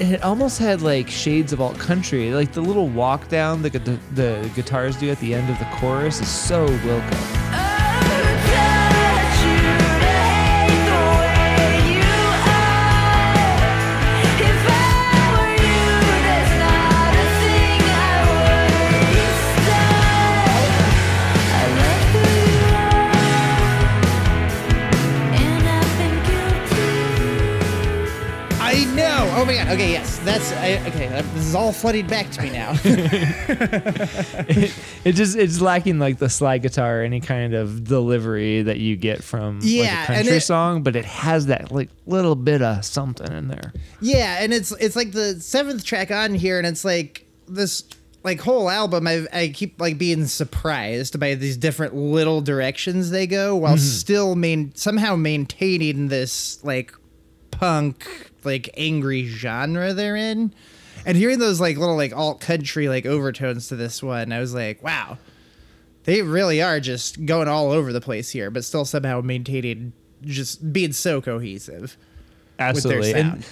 And 0.00 0.14
it 0.14 0.22
almost 0.22 0.58
had 0.58 0.80
like 0.82 1.08
shades 1.08 1.52
of 1.52 1.60
alt 1.60 1.78
country, 1.78 2.32
like 2.32 2.52
the 2.52 2.60
little 2.62 2.88
walk 2.88 3.28
down 3.28 3.62
the 3.62 3.70
the 4.14 4.50
guitars 4.54 4.96
do 4.96 5.10
at 5.10 5.18
the 5.20 5.34
end 5.34 5.50
of 5.50 5.58
the 5.58 5.66
chorus 5.76 6.20
is 6.20 6.28
so 6.28 6.66
Wilco. 6.66 7.41
Okay, 29.72 29.90
yes, 29.92 30.18
that's 30.18 30.52
I, 30.52 30.74
okay. 30.88 31.06
uh, 31.06 31.22
This 31.34 31.46
is 31.46 31.54
all 31.54 31.72
flooded 31.72 32.06
back 32.06 32.30
to 32.32 32.42
me 32.42 32.50
now. 32.50 32.72
It 35.04 35.12
just 35.16 35.36
it's 35.36 35.60
lacking 35.60 35.98
like 35.98 36.18
the 36.18 36.28
slide 36.28 36.58
guitar, 36.62 37.02
any 37.02 37.20
kind 37.20 37.54
of 37.54 37.82
delivery 37.84 38.62
that 38.62 38.78
you 38.78 38.94
get 38.96 39.24
from 39.24 39.58
Yeah, 39.62 39.82
like 39.82 40.08
a 40.10 40.14
country 40.14 40.36
it- 40.36 40.42
song, 40.42 40.82
but 40.84 40.94
it 40.94 41.04
has 41.04 41.46
that 41.46 41.72
like 41.72 41.88
little 42.06 42.36
bit 42.36 42.62
of 42.62 42.84
something 42.84 43.32
in 43.32 43.48
there. 43.48 43.72
yeah, 44.00 44.38
and 44.42 44.52
it's 44.54 44.70
it's 44.72 44.94
like 44.94 45.10
the 45.12 45.40
seventh 45.40 45.84
track 45.84 46.10
on 46.12 46.34
here, 46.34 46.58
and 46.58 46.66
it's 46.68 46.84
like 46.84 47.26
this 47.48 47.82
like 48.22 48.40
whole 48.40 48.70
album. 48.70 49.08
I 49.08 49.26
I 49.32 49.48
keep 49.48 49.80
like 49.80 49.98
being 49.98 50.26
surprised 50.26 51.18
by 51.18 51.34
these 51.34 51.56
different 51.56 51.96
little 51.96 52.40
directions 52.40 53.10
they 53.10 53.26
go, 53.26 53.56
while 53.56 53.78
still 53.78 54.36
main 54.36 54.72
somehow 54.76 55.16
maintaining 55.16 56.08
this 56.08 56.62
like 56.62 56.92
punk 57.50 58.06
like 58.44 58.70
angry 58.76 59.26
genre 59.26 59.92
they're 59.94 60.16
in. 60.16 60.52
And 61.04 61.16
hearing 61.16 61.38
those 61.38 61.60
like 61.60 61.76
little 61.76 61.96
like 61.96 62.14
alt 62.16 62.40
country 62.40 62.88
like 62.88 63.06
overtones 63.06 63.68
to 63.68 63.76
this 63.76 64.02
one, 64.02 64.32
I 64.32 64.38
was 64.40 64.54
like, 64.54 64.82
wow, 64.82 65.18
they 66.04 66.22
really 66.22 66.62
are 66.62 66.78
just 66.80 67.24
going 67.26 67.48
all 67.48 67.70
over 67.72 67.92
the 67.92 68.00
place 68.00 68.30
here, 68.30 68.50
but 68.50 68.64
still 68.64 68.84
somehow 68.84 69.20
maintaining 69.20 69.92
just 70.22 70.72
being 70.72 70.92
so 70.92 71.20
cohesive 71.20 71.96
Absolutely. 72.58 73.12
And 73.14 73.44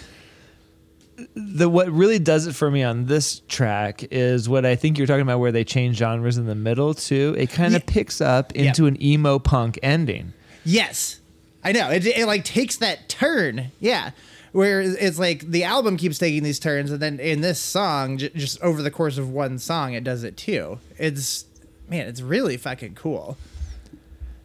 the 1.34 1.68
what 1.68 1.90
really 1.90 2.18
does 2.18 2.46
it 2.46 2.54
for 2.54 2.70
me 2.70 2.82
on 2.82 3.06
this 3.06 3.40
track 3.48 4.04
is 4.10 4.48
what 4.48 4.64
I 4.64 4.76
think 4.76 4.96
you're 4.96 5.06
talking 5.06 5.22
about 5.22 5.38
where 5.40 5.52
they 5.52 5.64
change 5.64 5.96
genres 5.96 6.38
in 6.38 6.46
the 6.46 6.54
middle 6.54 6.94
too. 6.94 7.34
It 7.36 7.50
kind 7.50 7.74
of 7.74 7.82
Yeah. 7.82 7.92
picks 7.92 8.20
up 8.20 8.52
into 8.54 8.86
an 8.86 9.02
emo 9.02 9.38
punk 9.38 9.78
ending. 9.82 10.32
Yes, 10.64 11.20
I 11.62 11.72
know. 11.72 11.90
It, 11.90 12.06
it 12.06 12.26
like 12.26 12.44
takes 12.44 12.76
that 12.76 13.08
turn. 13.08 13.70
Yeah. 13.80 14.10
Where 14.52 14.80
it's 14.80 15.18
like 15.18 15.48
the 15.50 15.64
album 15.64 15.96
keeps 15.96 16.18
taking 16.18 16.42
these 16.42 16.58
turns, 16.58 16.90
and 16.90 17.00
then 17.00 17.20
in 17.20 17.40
this 17.40 17.60
song, 17.60 18.18
j- 18.18 18.30
just 18.34 18.60
over 18.62 18.82
the 18.82 18.90
course 18.90 19.16
of 19.16 19.30
one 19.30 19.58
song, 19.58 19.92
it 19.94 20.02
does 20.02 20.24
it 20.24 20.36
too. 20.36 20.78
It's 20.98 21.44
man, 21.88 22.06
it's 22.08 22.20
really 22.20 22.56
fucking 22.56 22.94
cool. 22.96 23.36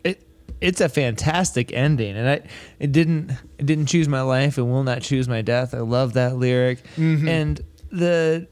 It 0.04 0.22
it's 0.62 0.80
a 0.80 0.90
fantastic 0.90 1.74
ending, 1.74 2.16
and 2.16 2.30
I 2.30 2.42
it 2.80 2.92
didn't 2.92 3.32
it 3.58 3.66
didn't 3.66 3.88
choose 3.88 4.08
my 4.08 4.22
life 4.22 4.58
and 4.60 4.70
will 4.70 4.84
not 4.84 5.02
choose 5.02 5.28
my 5.28 5.42
death. 5.42 5.74
I 5.74 5.80
love 5.80 6.14
that 6.14 6.36
lyric, 6.36 6.84
and 7.28 7.60
the 7.92 8.48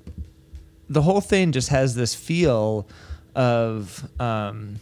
the 0.90 1.02
whole 1.04 1.22
thing 1.22 1.52
just 1.52 1.70
has 1.70 1.94
this 1.94 2.16
feel 2.16 2.88
of 3.36 4.08
um, 4.20 4.80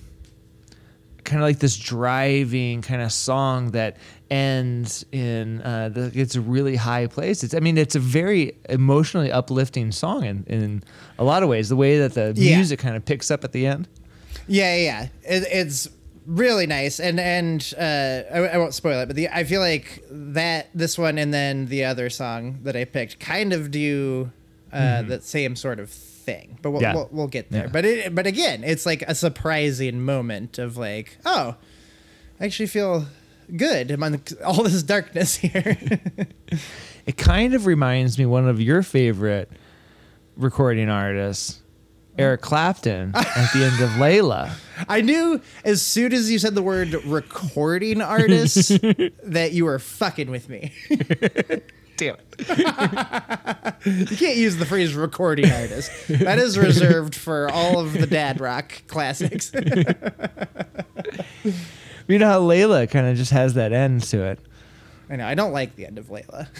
kind 1.23 1.41
of 1.41 1.47
like 1.47 1.59
this 1.59 1.77
driving 1.77 2.81
kind 2.81 3.01
of 3.01 3.11
song 3.11 3.71
that 3.71 3.97
ends 4.31 5.05
in 5.11 5.61
uh, 5.61 5.89
the, 5.89 6.11
it's 6.15 6.35
a 6.35 6.41
really 6.41 6.77
high 6.77 7.05
place. 7.07 7.43
It's 7.43 7.53
I 7.53 7.59
mean 7.59 7.77
it's 7.77 7.95
a 7.95 7.99
very 7.99 8.55
emotionally 8.69 9.31
uplifting 9.31 9.91
song 9.91 10.23
in, 10.23 10.43
in 10.47 10.83
a 11.19 11.23
lot 11.23 11.43
of 11.43 11.49
ways. 11.49 11.69
The 11.69 11.75
way 11.75 11.99
that 11.99 12.13
the 12.13 12.33
Yeah. 12.35 12.55
music 12.55 12.79
kind 12.79 12.95
of 12.95 13.03
picks 13.05 13.29
up 13.29 13.43
at 13.43 13.51
the 13.51 13.67
end. 13.67 13.87
Yeah, 14.47 14.75
yeah. 14.75 15.03
It, 15.23 15.43
it's 15.51 15.89
really 16.25 16.65
nice, 16.65 16.99
and 16.99 17.19
and 17.19 17.73
uh, 17.77 17.81
I, 18.33 18.37
I 18.53 18.57
won't 18.57 18.73
spoil 18.73 19.01
it, 19.01 19.07
but 19.07 19.15
the 19.15 19.27
I 19.29 19.43
feel 19.43 19.59
like 19.61 20.03
that 20.09 20.69
this 20.73 20.97
one 20.97 21.17
and 21.17 21.33
then 21.33 21.65
the 21.67 21.83
other 21.85 22.09
song 22.09 22.59
that 22.63 22.75
I 22.75 22.85
picked 22.85 23.19
kind 23.19 23.51
of 23.53 23.69
do 23.69 24.31
uh, 24.71 25.01
the 25.01 25.19
same 25.21 25.55
sort 25.57 25.79
of 25.79 25.89
thing, 25.89 26.57
but 26.61 26.71
we'll 26.71 26.81
Yeah. 26.81 26.93
we'll, 26.95 27.09
we'll 27.11 27.27
get 27.27 27.51
there. 27.51 27.63
Yeah. 27.65 27.71
But 27.71 27.83
it 27.85 28.15
but 28.15 28.27
again, 28.27 28.63
it's 28.63 28.85
like 28.85 29.01
a 29.03 29.13
surprising 29.15 30.01
moment 30.05 30.57
of 30.57 30.77
like, 30.77 31.17
oh, 31.25 31.55
I 32.39 32.45
actually 32.45 32.67
feel 32.67 33.05
good 33.55 33.91
among 33.91 34.21
all 34.45 34.63
this 34.63 34.83
darkness 34.83 35.35
here. 35.35 35.77
It 37.05 37.17
kind 37.17 37.55
of 37.55 37.65
reminds 37.65 38.19
me 38.19 38.27
one 38.27 38.47
of 38.47 38.61
your 38.61 38.83
favorite 38.83 39.49
recording 40.37 40.87
artists, 40.87 41.59
Eric 42.15 42.41
Clapton, 42.41 43.11
at 43.15 43.51
the 43.53 43.63
end 43.63 43.81
of 43.81 43.89
Layla. 43.91 44.51
I 44.87 45.01
knew 45.01 45.41
as 45.65 45.81
soon 45.81 46.13
as 46.13 46.29
you 46.29 46.37
said 46.37 46.53
the 46.53 46.61
word 46.61 46.93
recording 47.05 48.01
artist 48.01 48.69
that 49.23 49.51
you 49.53 49.65
were 49.65 49.79
fucking 49.79 50.29
with 50.29 50.47
me. 50.47 50.73
Damn 51.97 52.17
it. 52.17 52.39
You 53.85 54.05
can't 54.17 54.37
use 54.37 54.57
the 54.57 54.65
phrase 54.67 54.93
recording 54.93 55.51
artist. 55.51 55.91
That 56.07 56.37
is 56.37 56.57
reserved 56.57 57.15
for 57.15 57.49
all 57.49 57.79
of 57.79 57.93
the 57.93 58.05
dad 58.07 58.39
rock 58.39 58.83
classics. 58.87 59.51
You 62.07 62.19
know 62.19 62.27
how 62.27 62.41
Layla 62.41 62.89
kind 62.89 63.07
of 63.07 63.17
just 63.17 63.31
has 63.31 63.53
that 63.55 63.71
end 63.73 64.03
to 64.03 64.23
it. 64.23 64.39
I 65.09 65.15
know. 65.17 65.25
I 65.27 65.35
don't 65.35 65.51
like 65.51 65.75
the 65.75 65.85
end 65.85 65.97
of 65.97 66.07
Layla. 66.07 66.47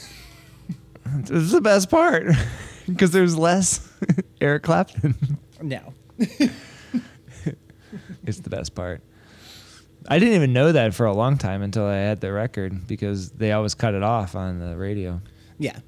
It's 1.13 1.51
the 1.51 1.59
best 1.61 1.89
part 1.89 2.27
because 2.87 3.11
there's 3.11 3.35
less 3.37 3.91
Eric 4.41 4.63
Clapton. 4.63 5.15
No. 5.61 5.93
It's 8.23 8.39
the 8.39 8.49
best 8.49 8.75
part. 8.75 9.01
I 10.07 10.19
didn't 10.19 10.35
even 10.35 10.53
know 10.53 10.71
that 10.71 10.93
for 10.93 11.05
a 11.05 11.13
long 11.13 11.37
time 11.37 11.61
until 11.63 11.85
I 11.85 11.95
had 11.95 12.21
the 12.21 12.31
record 12.31 12.87
because 12.87 13.31
they 13.31 13.51
always 13.51 13.75
cut 13.75 13.93
it 13.93 14.03
off 14.03 14.35
on 14.35 14.59
the 14.59 14.77
radio. 14.77 15.21
Yeah. 15.57 15.79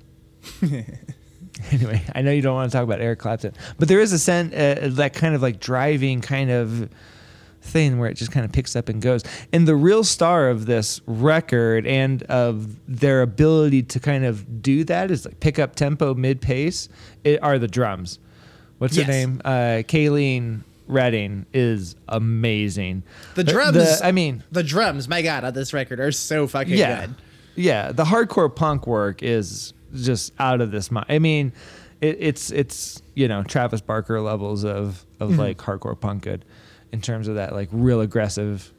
anyway, 1.71 2.01
I 2.13 2.21
know 2.21 2.31
you 2.31 2.41
don't 2.41 2.55
want 2.55 2.71
to 2.71 2.77
talk 2.77 2.83
about 2.83 2.99
Eric 2.99 3.19
Clapton, 3.19 3.53
but 3.79 3.87
there 3.87 3.99
is 4.01 4.11
a 4.13 4.19
sense 4.19 4.53
uh, 4.53 4.89
that 4.93 5.13
kind 5.13 5.35
of 5.35 5.41
like 5.41 5.59
driving 5.59 6.21
kind 6.21 6.51
of 6.51 6.89
thing 7.63 7.97
where 7.97 8.09
it 8.09 8.15
just 8.15 8.31
kind 8.31 8.45
of 8.45 8.51
picks 8.51 8.75
up 8.75 8.89
and 8.89 9.01
goes. 9.01 9.23
And 9.51 9.67
the 9.67 9.75
real 9.75 10.03
star 10.03 10.49
of 10.49 10.65
this 10.65 11.01
record 11.07 11.87
and 11.87 12.21
of 12.23 12.75
their 12.87 13.21
ability 13.21 13.83
to 13.83 13.99
kind 13.99 14.25
of 14.25 14.61
do 14.61 14.83
that 14.83 15.09
is 15.09 15.25
like 15.25 15.39
pick 15.39 15.57
up 15.59 15.75
tempo 15.75 16.13
mid 16.13 16.41
pace. 16.41 16.89
It 17.23 17.41
are 17.41 17.57
the 17.57 17.67
drums. 17.67 18.19
What's 18.79 18.97
Yes. 18.97 19.05
her 19.07 19.11
name? 19.11 19.41
Uh, 19.45 19.83
Kaleen 19.87 20.63
Redding 20.87 21.45
is 21.53 21.95
amazing. 22.09 23.03
The 23.35 23.41
Uh, 23.41 23.51
drums. 23.51 24.01
I 24.03 24.11
mean, 24.11 24.43
the 24.51 24.63
drums, 24.63 25.07
my 25.07 25.21
God, 25.21 25.43
on 25.45 25.53
this 25.53 25.73
record 25.73 25.99
are 26.01 26.11
so 26.11 26.45
fucking 26.47 26.77
yeah, 26.77 27.05
good. 27.05 27.15
yeah. 27.55 27.91
The 27.93 28.03
hardcore 28.03 28.53
punk 28.53 28.85
work 28.85 29.23
is 29.23 29.73
just 29.95 30.33
out 30.39 30.59
of 30.59 30.71
this 30.71 30.91
mind. 30.91 31.05
I 31.07 31.19
mean, 31.19 31.53
it, 32.01 32.17
it's 32.19 32.51
it's 32.51 33.01
you 33.15 33.29
know 33.29 33.43
Travis 33.43 33.79
Barker 33.79 34.19
levels 34.19 34.65
of 34.65 35.05
of 35.21 35.29
Mm-hmm. 35.31 35.39
like 35.39 35.57
hardcore 35.59 35.97
punk 35.97 36.23
good 36.23 36.43
in 36.93 37.01
terms 37.01 37.27
of 37.27 37.35
that 37.35 37.51
like 37.53 37.67
real 37.71 37.99
aggressive 38.01 38.71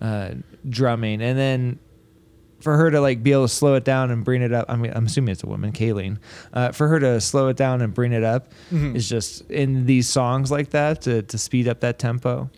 uh, 0.00 0.30
drumming, 0.68 1.22
and 1.22 1.38
then 1.38 1.78
for 2.60 2.76
her 2.76 2.90
to 2.90 3.00
like 3.00 3.22
be 3.22 3.32
able 3.32 3.44
to 3.48 3.54
slow 3.54 3.74
it 3.74 3.84
down 3.84 4.10
and 4.10 4.24
bring 4.24 4.42
it 4.42 4.52
up. 4.52 4.66
I 4.68 4.76
mean, 4.76 4.92
I'm 4.94 5.06
assuming 5.06 5.32
it's 5.32 5.42
a 5.44 5.46
woman, 5.46 5.72
Kaleen. 5.72 6.18
Uh, 6.52 6.72
for 6.72 6.88
her 6.88 6.98
to 7.00 7.20
slow 7.20 7.48
it 7.48 7.56
down 7.56 7.80
and 7.80 7.94
bring 7.94 8.12
it 8.12 8.24
up 8.24 8.52
Mm-hmm. 8.72 8.96
is 8.96 9.08
just 9.08 9.48
in 9.50 9.86
these 9.86 10.08
songs 10.08 10.50
like 10.50 10.70
that 10.70 11.02
to 11.02 11.22
to 11.22 11.38
speed 11.38 11.68
up 11.68 11.80
that 11.80 11.98
tempo. 11.98 12.50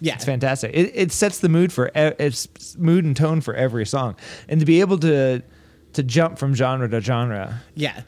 Yeah. 0.00 0.14
It's 0.16 0.26
fantastic. 0.26 0.72
It, 0.74 0.92
it 0.94 1.12
sets 1.12 1.38
the 1.38 1.48
mood 1.48 1.72
for 1.72 1.86
e- 1.88 2.12
it's 2.18 2.76
mood 2.76 3.04
and 3.06 3.16
tone 3.16 3.40
for 3.40 3.54
every 3.54 3.86
song, 3.86 4.16
and 4.48 4.60
to 4.60 4.66
be 4.66 4.80
able 4.80 4.98
to 4.98 5.42
to 5.94 6.02
jump 6.02 6.38
from 6.38 6.54
genre 6.54 6.86
to 6.90 7.00
genre, 7.00 7.62
Yeah. 7.74 8.02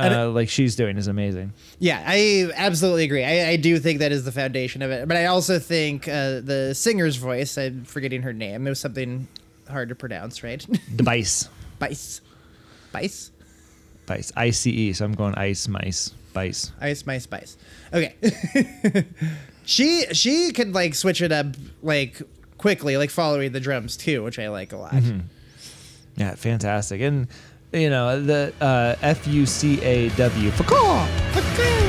Uh, 0.00 0.30
like 0.30 0.48
she's 0.48 0.76
doing, 0.76 0.96
is 0.96 1.06
amazing. 1.06 1.52
Yeah, 1.78 2.02
I 2.06 2.50
absolutely 2.54 3.04
agree. 3.04 3.24
I, 3.24 3.50
I 3.50 3.56
do 3.56 3.78
think 3.78 3.98
that 4.00 4.12
is 4.12 4.24
the 4.24 4.32
foundation 4.32 4.82
of 4.82 4.90
it. 4.90 5.06
But 5.08 5.16
I 5.16 5.26
also 5.26 5.58
think 5.58 6.08
uh, 6.08 6.40
the 6.40 6.72
singer's 6.74 7.16
voice, 7.16 7.58
I'm 7.58 7.84
forgetting 7.84 8.22
her 8.22 8.32
name. 8.32 8.66
It 8.66 8.70
was 8.70 8.80
something 8.80 9.28
hard 9.68 9.88
to 9.90 9.94
pronounce, 9.94 10.42
right? 10.42 10.64
Device, 10.96 11.48
Bice. 11.78 12.20
Bice? 12.92 13.30
Bice, 14.06 14.32
I 14.36 14.50
C 14.50 14.70
E. 14.70 14.92
So 14.92 15.04
I'm 15.04 15.14
going 15.14 15.34
ice, 15.34 15.68
mice, 15.68 16.10
Bice. 16.32 16.72
Ice 16.80 17.06
Mice 17.06 17.24
Spice. 17.24 17.56
Okay. 17.92 18.14
she 19.64 20.04
she 20.12 20.52
could 20.52 20.74
like 20.74 20.94
switch 20.94 21.22
it 21.22 21.32
up 21.32 21.46
like 21.82 22.20
quickly, 22.58 22.96
like 22.96 23.10
following 23.10 23.52
the 23.52 23.60
drums 23.60 23.96
too, 23.96 24.22
which 24.22 24.38
I 24.38 24.48
like 24.48 24.72
a 24.72 24.76
lot. 24.76 24.94
Yeah, 26.16 26.34
fantastic. 26.34 27.00
And 27.00 27.28
you 27.72 27.90
know 27.90 28.20
the 28.20 28.52
uh, 28.60 28.96
F 29.02 29.26
U 29.26 29.46
C 29.46 29.80
A 29.82 30.08
W. 30.10 30.50
Fuck 30.50 30.72
What 30.72 31.79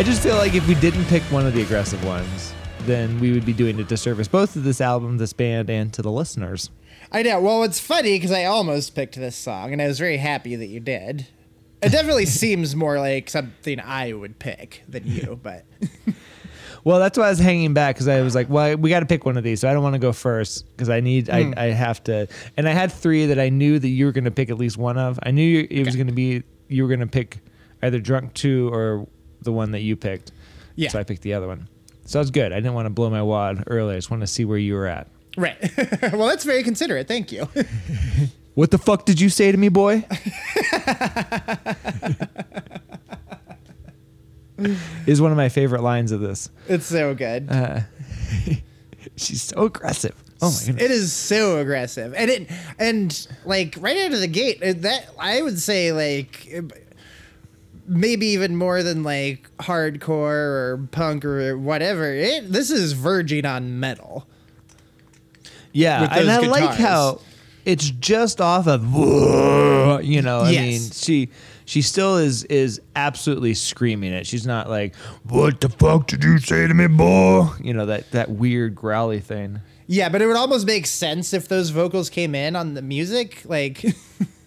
I 0.00 0.02
just 0.02 0.22
feel 0.22 0.36
like 0.36 0.54
if 0.54 0.66
we 0.66 0.74
didn't 0.76 1.04
pick 1.06 1.22
one 1.24 1.46
of 1.46 1.52
the 1.52 1.60
aggressive 1.60 2.02
ones, 2.06 2.54
then 2.86 3.20
we 3.20 3.32
would 3.32 3.44
be 3.44 3.52
doing 3.52 3.78
a 3.80 3.84
disservice 3.84 4.28
both 4.28 4.54
to 4.54 4.60
this 4.60 4.80
album, 4.80 5.18
this 5.18 5.34
band, 5.34 5.68
and 5.68 5.92
to 5.92 6.00
the 6.00 6.10
listeners. 6.10 6.70
I 7.12 7.22
know. 7.22 7.38
Well, 7.38 7.64
it's 7.64 7.78
funny 7.78 8.14
because 8.16 8.32
I 8.32 8.44
almost 8.46 8.94
picked 8.94 9.16
this 9.16 9.36
song, 9.36 9.74
and 9.74 9.82
I 9.82 9.86
was 9.86 9.98
very 9.98 10.16
happy 10.16 10.56
that 10.56 10.68
you 10.68 10.80
did. 10.80 11.26
It 11.82 11.90
definitely 11.90 12.24
seems 12.42 12.74
more 12.74 12.98
like 12.98 13.28
something 13.28 13.78
I 13.78 14.14
would 14.14 14.38
pick 14.38 14.84
than 14.88 15.06
you, 15.06 15.38
but 15.42 15.66
Well, 16.82 16.98
that's 16.98 17.18
why 17.18 17.26
I 17.26 17.28
was 17.30 17.38
hanging 17.38 17.74
back 17.74 17.96
because 17.96 18.08
I 18.08 18.22
was 18.22 18.34
like, 18.34 18.48
well, 18.48 18.74
we 18.78 18.88
got 18.88 19.00
to 19.00 19.06
pick 19.06 19.26
one 19.26 19.36
of 19.36 19.44
these. 19.44 19.60
So 19.60 19.68
I 19.68 19.74
don't 19.74 19.82
want 19.82 19.96
to 19.96 19.98
go 19.98 20.14
first 20.14 20.66
because 20.70 20.88
I 20.88 21.00
need, 21.00 21.26
Hmm. 21.28 21.52
I, 21.58 21.64
I 21.64 21.70
have 21.72 22.02
to. 22.04 22.26
And 22.56 22.66
I 22.66 22.72
had 22.72 22.90
three 22.90 23.26
that 23.26 23.38
I 23.38 23.50
knew 23.50 23.78
that 23.78 23.88
you 23.88 24.06
were 24.06 24.12
going 24.12 24.24
to 24.24 24.30
pick 24.30 24.48
at 24.48 24.56
least 24.56 24.78
one 24.78 24.96
of. 24.96 25.18
I 25.24 25.30
knew 25.30 25.42
you, 25.42 25.66
it 25.70 25.80
was 25.80 25.88
Okay. 25.88 25.96
going 25.98 26.06
to 26.06 26.14
be, 26.14 26.42
you 26.68 26.84
were 26.84 26.88
going 26.88 27.00
to 27.00 27.06
pick 27.06 27.40
either 27.82 27.98
Drunk 28.00 28.32
2 28.32 28.72
or 28.72 29.06
the 29.42 29.52
one 29.52 29.72
that 29.72 29.80
you 29.80 29.96
picked. 29.96 30.32
Yeah. 30.76 30.90
So 30.90 30.98
I 30.98 31.04
picked 31.04 31.22
the 31.22 31.34
other 31.34 31.46
one. 31.46 31.68
So 32.04 32.18
that 32.18 32.22
was 32.22 32.30
good. 32.30 32.52
I 32.52 32.56
didn't 32.56 32.74
want 32.74 32.86
to 32.86 32.90
blow 32.90 33.10
my 33.10 33.22
wad 33.22 33.64
early. 33.66 33.94
I 33.94 33.98
just 33.98 34.10
want 34.10 34.22
to 34.22 34.26
see 34.26 34.44
where 34.44 34.58
you 34.58 34.74
were 34.74 34.86
at. 34.86 35.06
right. 35.36 35.56
well, 36.12 36.26
that's 36.26 36.44
very 36.44 36.62
considerate. 36.62 37.06
Thank 37.08 37.32
you. 37.32 37.48
What 38.54 38.70
the 38.72 38.78
fuck 38.78 39.06
did 39.06 39.20
you 39.20 39.28
say 39.30 39.52
to 39.52 39.56
me, 39.56 39.68
boy? 39.68 40.04
is 45.06 45.22
one 45.22 45.30
of 45.30 45.36
my 45.36 45.48
favorite 45.48 45.82
lines 45.82 46.12
of 46.12 46.20
this. 46.20 46.50
It's 46.68 46.86
so 46.86 47.14
good. 47.14 47.50
Uh, 47.50 47.80
she's 49.16 49.42
so 49.42 49.64
aggressive. 49.64 50.14
Oh 50.42 50.50
my 50.50 50.66
goodness. 50.66 50.84
It 50.84 50.90
is 50.90 51.12
so 51.12 51.58
aggressive, 51.58 52.12
and 52.14 52.30
it 52.30 52.50
and 52.78 53.28
like 53.44 53.76
right 53.78 53.96
out 53.98 54.12
of 54.12 54.20
the 54.20 54.26
gate, 54.26 54.60
that 54.60 55.08
I 55.18 55.42
would 55.42 55.58
say 55.58 55.92
like 55.92 56.52
maybe 57.90 58.26
even 58.28 58.56
more 58.56 58.82
than 58.82 59.02
like 59.02 59.50
hardcore 59.58 60.08
or 60.08 60.88
punk 60.92 61.24
or 61.24 61.58
whatever. 61.58 62.10
It 62.14 62.50
this 62.52 62.70
is 62.70 62.92
verging 62.92 63.44
on 63.44 63.78
metal. 63.80 64.26
Yeah, 65.72 66.08
and 66.18 66.30
I 66.30 66.38
like 66.40 66.76
how 66.78 67.20
it's 67.64 67.90
just 67.90 68.40
off 68.40 68.66
of 68.66 68.82
you 70.04 70.22
know. 70.22 70.40
I 70.40 70.50
Yes. 70.50 70.62
mean, 70.62 70.90
she 70.92 71.28
she 71.64 71.82
still 71.82 72.16
is 72.16 72.44
is 72.44 72.80
absolutely 72.96 73.54
screaming 73.54 74.12
it. 74.12 74.26
She's 74.26 74.46
not 74.46 74.68
like, 74.68 74.94
"What 75.24 75.60
the 75.60 75.68
fuck 75.68 76.06
did 76.08 76.24
you 76.24 76.38
say 76.38 76.66
to 76.66 76.74
me, 76.74 76.86
boy?" 76.86 77.48
You 77.62 77.74
know 77.74 77.86
that 77.86 78.10
that 78.12 78.30
weird 78.30 78.74
growly 78.74 79.20
thing. 79.20 79.60
Yeah, 79.86 80.08
but 80.08 80.22
it 80.22 80.26
would 80.26 80.36
almost 80.36 80.66
make 80.66 80.86
sense 80.86 81.32
if 81.34 81.48
those 81.48 81.70
vocals 81.70 82.10
came 82.10 82.34
in 82.36 82.54
on 82.54 82.74
the 82.74 82.82
music. 82.82 83.42
Like, 83.44 83.84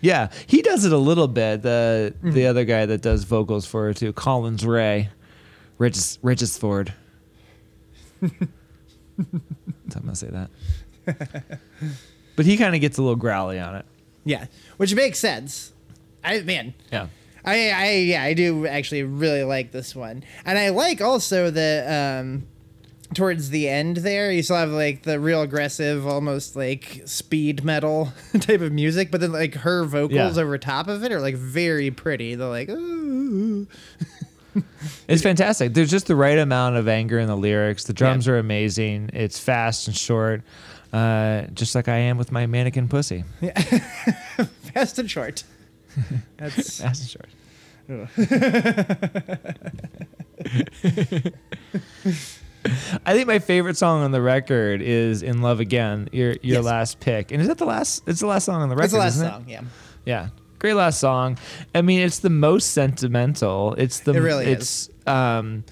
Yeah, 0.00 0.30
he 0.46 0.62
does 0.62 0.84
it 0.84 0.92
a 0.92 0.98
little 0.98 1.28
bit. 1.28 1.62
The 1.62 2.14
Mm-hmm. 2.18 2.30
the 2.32 2.46
other 2.46 2.64
guy 2.64 2.86
that 2.86 3.02
does 3.02 3.24
vocals 3.24 3.66
for 3.66 3.84
her 3.84 3.94
too, 3.94 4.12
Collins 4.12 4.64
Ray, 4.64 5.10
Regis 5.78 6.18
Regisford. 6.22 6.94
I'm 8.22 8.36
gonna 9.92 10.14
say 10.14 10.28
that. 10.28 10.50
but 12.36 12.46
he 12.46 12.56
kind 12.56 12.74
of 12.74 12.80
gets 12.80 12.98
a 12.98 13.02
little 13.02 13.16
growly 13.16 13.58
on 13.58 13.76
it. 13.76 13.86
yeah, 14.24 14.46
which 14.76 14.94
makes 14.94 15.18
sense. 15.18 15.72
I 16.24 16.40
man, 16.40 16.74
Yeah. 16.92 17.06
I, 17.44 17.70
I 17.70 17.90
yeah, 17.94 18.22
I 18.22 18.34
do 18.34 18.66
actually 18.66 19.02
really 19.02 19.42
like 19.44 19.72
this 19.72 19.96
one, 19.96 20.22
and 20.44 20.58
I 20.58 20.68
like 20.70 21.00
also 21.00 21.50
the 21.50 22.20
um, 22.20 22.46
towards 23.14 23.50
the 23.50 23.68
end 23.68 23.98
there, 23.98 24.30
you 24.32 24.42
still 24.42 24.56
have 24.56 24.70
like 24.70 25.02
the 25.02 25.18
real 25.20 25.42
aggressive, 25.42 26.06
almost 26.06 26.56
like 26.56 27.02
speed 27.06 27.64
metal 27.64 28.12
type 28.40 28.60
of 28.60 28.72
music, 28.72 29.10
but 29.10 29.20
then 29.20 29.32
like 29.32 29.54
her 29.54 29.84
vocals 29.84 30.36
Yeah. 30.36 30.42
over 30.42 30.56
top 30.58 30.88
of 30.88 31.02
it 31.04 31.12
are 31.12 31.20
like 31.20 31.34
very 31.36 31.90
pretty. 31.90 32.34
They're 32.34 32.48
like, 32.48 32.68
ooh. 32.68 33.66
It's 35.06 35.22
fantastic. 35.22 35.74
There's 35.74 35.90
just 35.92 36.08
the 36.08 36.16
right 36.16 36.36
amount 36.36 36.74
of 36.74 36.88
anger 36.88 37.20
in 37.20 37.28
the 37.28 37.36
lyrics. 37.36 37.84
The 37.84 37.92
drums 37.92 38.26
are 38.26 38.36
amazing. 38.36 39.10
It's 39.12 39.38
fast 39.38 39.86
and 39.86 39.96
short, 39.96 40.42
uh, 40.92 41.42
just 41.54 41.76
like 41.76 41.86
I 41.86 41.98
am 41.98 42.18
with 42.18 42.32
my 42.32 42.46
mannequin 42.46 42.88
pussy. 42.88 43.22
yeah 43.40 43.52
fast 44.74 44.98
and 44.98 45.08
short. 45.08 45.44
That's 46.36 46.80
Fast 46.80 47.02
and 47.02 47.10
short. 47.10 47.28
I 53.06 53.14
think 53.14 53.26
my 53.26 53.38
favorite 53.38 53.76
song 53.76 54.02
on 54.02 54.10
the 54.10 54.20
record 54.22 54.82
is 54.82 55.22
"In 55.22 55.40
Love 55.42 55.60
Again." 55.60 56.08
Your 56.12 56.30
your 56.42 56.56
Yes. 56.56 56.64
last 56.64 57.00
pick, 57.00 57.32
and 57.32 57.40
is 57.40 57.48
that 57.48 57.58
the 57.58 57.64
last? 57.66 58.02
It's 58.06 58.20
the 58.20 58.26
last 58.26 58.44
song 58.44 58.62
on 58.62 58.68
the 58.68 58.76
record. 58.76 58.82
that's 58.84 58.92
the 58.92 58.98
last 58.98 59.14
isn't 59.16 59.26
it? 59.26 59.30
song. 59.30 59.44
Yeah, 59.48 59.60
Yeah, 60.04 60.28
great 60.58 60.74
last 60.74 61.00
song. 61.00 61.38
I 61.74 61.82
mean, 61.82 62.00
it's 62.00 62.18
the 62.18 62.30
most 62.30 62.72
sentimental. 62.72 63.74
It's 63.78 64.00
the 64.00 64.12
It 64.12 64.20
really 64.20 64.46
it's, 64.46 64.90
Um, 65.06 65.64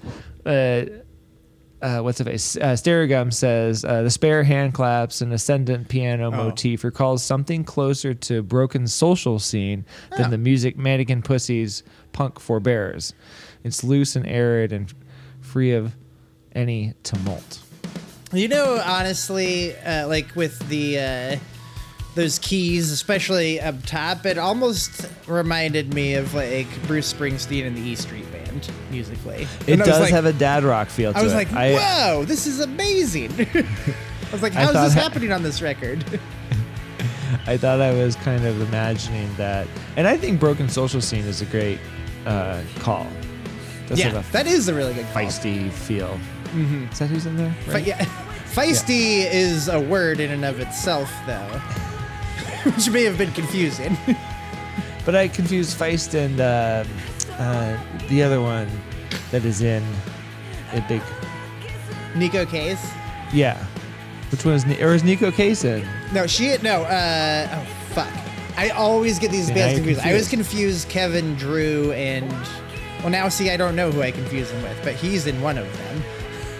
uh, 0.45 0.81
uh, 1.81 1.99
what's 2.01 2.17
the 2.17 2.25
face? 2.25 2.57
Uh, 2.57 2.73
Stereogum 2.73 3.31
says 3.31 3.85
uh, 3.85 4.01
the 4.01 4.09
spare 4.09 4.43
hand 4.43 4.73
claps 4.73 5.21
and 5.21 5.31
ascendant 5.31 5.87
piano 5.89 6.27
Oh. 6.27 6.31
motif 6.31 6.83
recalls 6.83 7.23
something 7.23 7.63
closer 7.63 8.13
to 8.13 8.41
broken 8.43 8.85
social 8.87 9.39
scene 9.39 9.85
than 10.17 10.25
Oh. 10.25 10.29
the 10.31 10.37
music 10.37 10.77
Mannequin 10.77 11.21
Pussy's 11.21 11.83
punk 12.11 12.39
forbears. 12.39 13.13
It's 13.63 13.83
loose 13.83 14.15
and 14.15 14.27
arid 14.27 14.73
and 14.73 14.91
free 15.41 15.71
of 15.71 15.95
any 16.55 16.93
tumult. 17.03 17.59
You 18.31 18.47
know, 18.47 18.79
honestly, 18.85 19.75
uh, 19.77 20.07
like 20.07 20.35
with 20.35 20.59
the 20.69 20.99
uh, 20.99 21.35
those 22.15 22.37
keys, 22.39 22.91
especially 22.91 23.59
up 23.59 23.83
top, 23.85 24.25
it 24.25 24.37
almost 24.37 25.09
reminded 25.27 25.93
me 25.93 26.13
of 26.13 26.33
like 26.33 26.67
Bruce 26.85 27.11
Springsteen 27.11 27.65
and 27.65 27.75
the 27.75 27.81
E 27.81 27.95
Street 27.95 28.31
Band 28.31 28.69
musically. 28.91 29.47
It 29.65 29.73
And 29.73 29.83
does 29.83 29.99
like- 29.99 30.11
have 30.11 30.25
a 30.25 30.33
dad 30.33 30.63
rock 30.63 30.89
feel 30.89 31.11
to 31.13 31.17
it. 31.17 31.21
I 31.21 31.23
was 31.23 31.33
it. 31.33 31.35
like, 31.35 31.47
whoa, 31.49 32.25
this 32.25 32.45
is 32.45 32.59
amazing. 32.59 33.31
I 33.53 34.31
was 34.31 34.43
like, 34.43 34.55
I 34.55 34.61
how 34.63 34.69
is 34.69 34.73
this 34.73 34.93
thought- 34.93 35.03
happening 35.11 35.31
on 35.31 35.41
this 35.41 35.61
record? 35.61 36.03
I 37.47 37.57
thought 37.57 37.81
I 37.81 37.93
was 37.93 38.15
kind 38.17 38.45
of 38.45 38.61
imagining 38.61 39.33
that, 39.37 39.67
and 39.95 40.07
I 40.07 40.17
think 40.17 40.39
Broken 40.39 40.69
Social 40.69 41.01
Scene 41.01 41.25
is 41.25 41.41
a 41.41 41.45
great 41.45 41.79
uh, 42.27 42.61
call. 42.79 43.07
That's 43.87 43.99
yeah, 44.01 44.11
like 44.13 44.25
a 44.27 44.31
that 44.33 44.45
is 44.45 44.67
a 44.67 44.73
really 44.73 44.93
good 44.93 45.05
call. 45.13 45.23
feisty 45.23 45.71
feel. 45.71 46.19
Mm-hmm. 46.51 46.91
Is 46.91 46.99
that 46.99 47.09
who's 47.09 47.25
in 47.25 47.37
there? 47.37 47.53
Fe- 47.67 47.83
yeah. 47.83 48.05
Feisty 48.53 49.31
is 49.31 49.67
a 49.67 49.79
word 49.79 50.19
in 50.19 50.31
and 50.31 50.43
of 50.43 50.59
itself, 50.59 51.11
though, 51.27 51.59
which 52.71 52.89
may 52.89 53.03
have 53.03 53.17
been 53.17 53.31
confusing. 53.31 53.97
But 55.05 55.15
I 55.15 55.27
confused 55.27 55.79
Feist 55.79 56.13
and 56.13 56.39
uh, 56.39 56.83
uh, 57.39 57.79
the 58.09 58.21
other 58.21 58.41
one 58.41 58.67
that 59.31 59.43
is 59.43 59.61
in 59.63 59.81
a 60.73 60.85
big. 60.87 61.01
Neko 62.13 62.47
Case. 62.47 62.85
Yeah, 63.33 63.57
which 64.29 64.45
one 64.45 64.53
is 64.53 64.65
or 64.65 64.93
is 64.93 65.01
Neko 65.01 65.33
Case 65.33 65.63
in? 65.63 65.87
No, 66.13 66.27
she 66.27 66.55
no. 66.61 66.83
Uh, 66.83 67.47
oh 67.51 67.65
fuck! 67.93 68.11
I 68.55 68.69
always 68.69 69.17
get 69.17 69.31
these 69.31 69.47
bands 69.47 69.77
you're 69.77 69.85
confused. 69.85 70.01
I 70.01 70.09
always 70.09 70.29
confuse 70.29 70.85
Kevin 70.85 71.33
Drew 71.35 71.91
and 71.93 72.31
well, 73.01 73.09
now 73.09 73.29
see, 73.29 73.49
I 73.49 73.57
don't 73.57 73.75
know 73.75 73.91
who 73.91 74.01
I 74.01 74.11
confuse 74.11 74.51
him 74.51 74.61
with, 74.61 74.79
but 74.83 74.93
he's 74.93 75.25
in 75.25 75.41
one 75.41 75.57
of 75.57 75.65
them. 75.77 76.03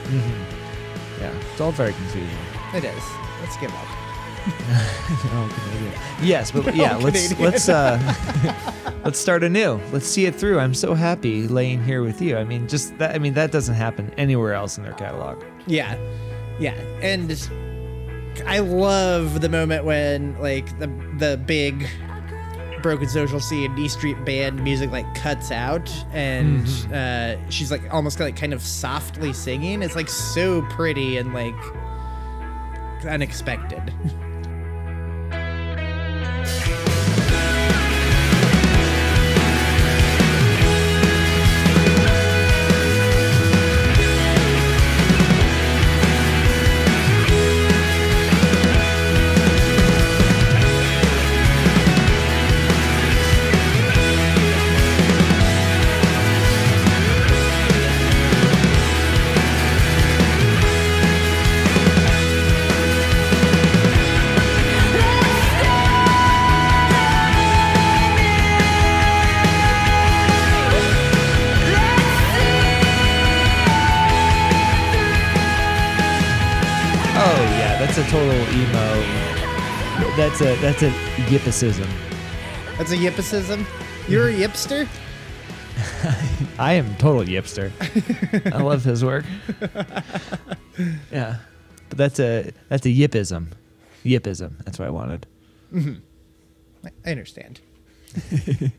Yeah, 0.10 1.34
it's 1.52 1.62
all 1.62 1.72
very 1.72 1.94
confusing. 1.94 2.38
It 2.74 2.84
is. 2.84 3.04
Let's 3.42 3.58
give 3.58 3.74
up. 3.74 3.88
Oh, 5.32 5.52
Canadian. 5.54 5.94
Yes, 6.22 6.52
but 6.52 6.76
yeah, 6.84 6.96
let's 6.96 7.38
let's 7.40 7.68
uh, 7.68 8.00
let's 9.04 9.20
start 9.20 9.44
anew. 9.44 9.80
Let's 9.92 10.08
see 10.08 10.26
it 10.28 10.36
through. 10.36 10.60
I'm 10.60 10.74
so 10.74 10.94
happy 10.94 11.48
laying 11.48 11.84
here 11.84 12.02
with 12.04 12.22
you. 12.22 12.38
I 12.38 12.44
mean, 12.46 12.68
just 12.68 12.98
that. 13.00 13.14
I 13.14 13.20
mean, 13.20 13.34
that 13.34 13.52
doesn't 13.52 13.76
happen 13.76 14.12
anywhere 14.18 14.54
else 14.54 14.78
in 14.78 14.84
their 14.84 14.94
catalog. 14.94 15.44
Yeah, 15.68 15.98
yeah, 16.60 16.74
and 17.02 17.32
I 18.46 18.60
love 18.60 19.42
the 19.42 19.50
moment 19.50 19.84
when 19.84 20.40
like 20.40 20.78
the 20.80 20.88
the 21.18 21.38
big 21.38 21.88
broken 22.82 23.08
social 23.08 23.40
scene 23.40 23.78
E 23.78 23.88
Street 23.88 24.24
band 24.26 24.64
music 24.64 24.92
like 24.92 25.14
cuts 25.16 25.52
out 25.52 25.90
and 26.12 26.68
uh, 26.94 27.36
she's 27.50 27.72
like 27.72 27.82
almost 27.94 28.20
like 28.20 28.36
kind 28.36 28.54
of 28.54 28.62
softly 28.62 29.34
singing. 29.34 29.82
It's 29.82 29.96
like 29.96 30.10
so 30.10 30.62
pretty 30.64 31.18
and 31.18 31.34
like 31.34 31.56
unexpected. 33.06 33.94
That's 80.40 80.58
a 80.58 80.62
that's 80.62 80.82
a 80.84 80.90
yippicism. 81.30 81.88
That's 82.78 82.92
a 82.92 82.96
yippicism. 82.96 83.66
You're 84.08 84.30
a 84.30 84.34
yipster? 84.34 84.88
I 86.60 86.74
am 86.74 86.96
total 86.96 87.24
yipster. 87.24 87.72
I 88.54 88.62
love 88.62 88.86
his 88.86 89.04
work. 89.04 89.26
yeah, 91.12 91.40
but 91.90 91.98
that's 91.98 92.22
a 92.22 92.52
that's 92.70 92.86
a 92.86 92.90
yipism. 92.90 93.48
Yipism. 94.06 94.64
That's 94.64 94.80
what 94.80 94.88
I 94.88 94.92
wanted. 94.92 95.28
I- 95.76 96.90
I 97.06 97.12
understand. 97.12 97.60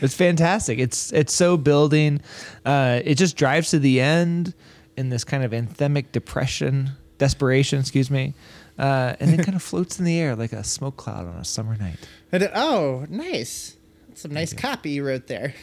It's 0.00 0.14
fantastic. 0.14 0.78
It's 0.80 1.12
it's 1.12 1.32
so 1.32 1.56
building. 1.56 2.20
Uh, 2.64 3.00
it 3.04 3.14
just 3.16 3.36
drives 3.36 3.70
to 3.70 3.78
the 3.78 4.00
end 4.00 4.54
in 4.96 5.08
this 5.08 5.22
kind 5.22 5.44
of 5.44 5.52
anthemic 5.52 6.10
depression, 6.10 6.90
desperation. 7.18 7.78
Excuse 7.78 8.10
me, 8.10 8.34
uh, 8.78 9.14
and 9.20 9.30
then 9.30 9.44
kind 9.44 9.54
of 9.56 9.62
floats 9.62 9.98
in 9.98 10.04
the 10.04 10.18
air 10.18 10.34
like 10.34 10.52
a 10.52 10.64
smoke 10.64 10.96
cloud 10.96 11.26
on 11.26 11.36
a 11.36 11.44
summer 11.44 11.76
night. 11.76 11.98
And, 12.30 12.50
oh, 12.54 13.06
nice. 13.08 13.76
That's 14.08 14.22
some 14.22 14.32
nice 14.32 14.52
copy 14.52 14.90
you 14.90 15.04
wrote 15.06 15.26
there. 15.26 15.54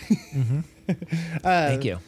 Thank 1.41 1.85
you. 1.85 1.99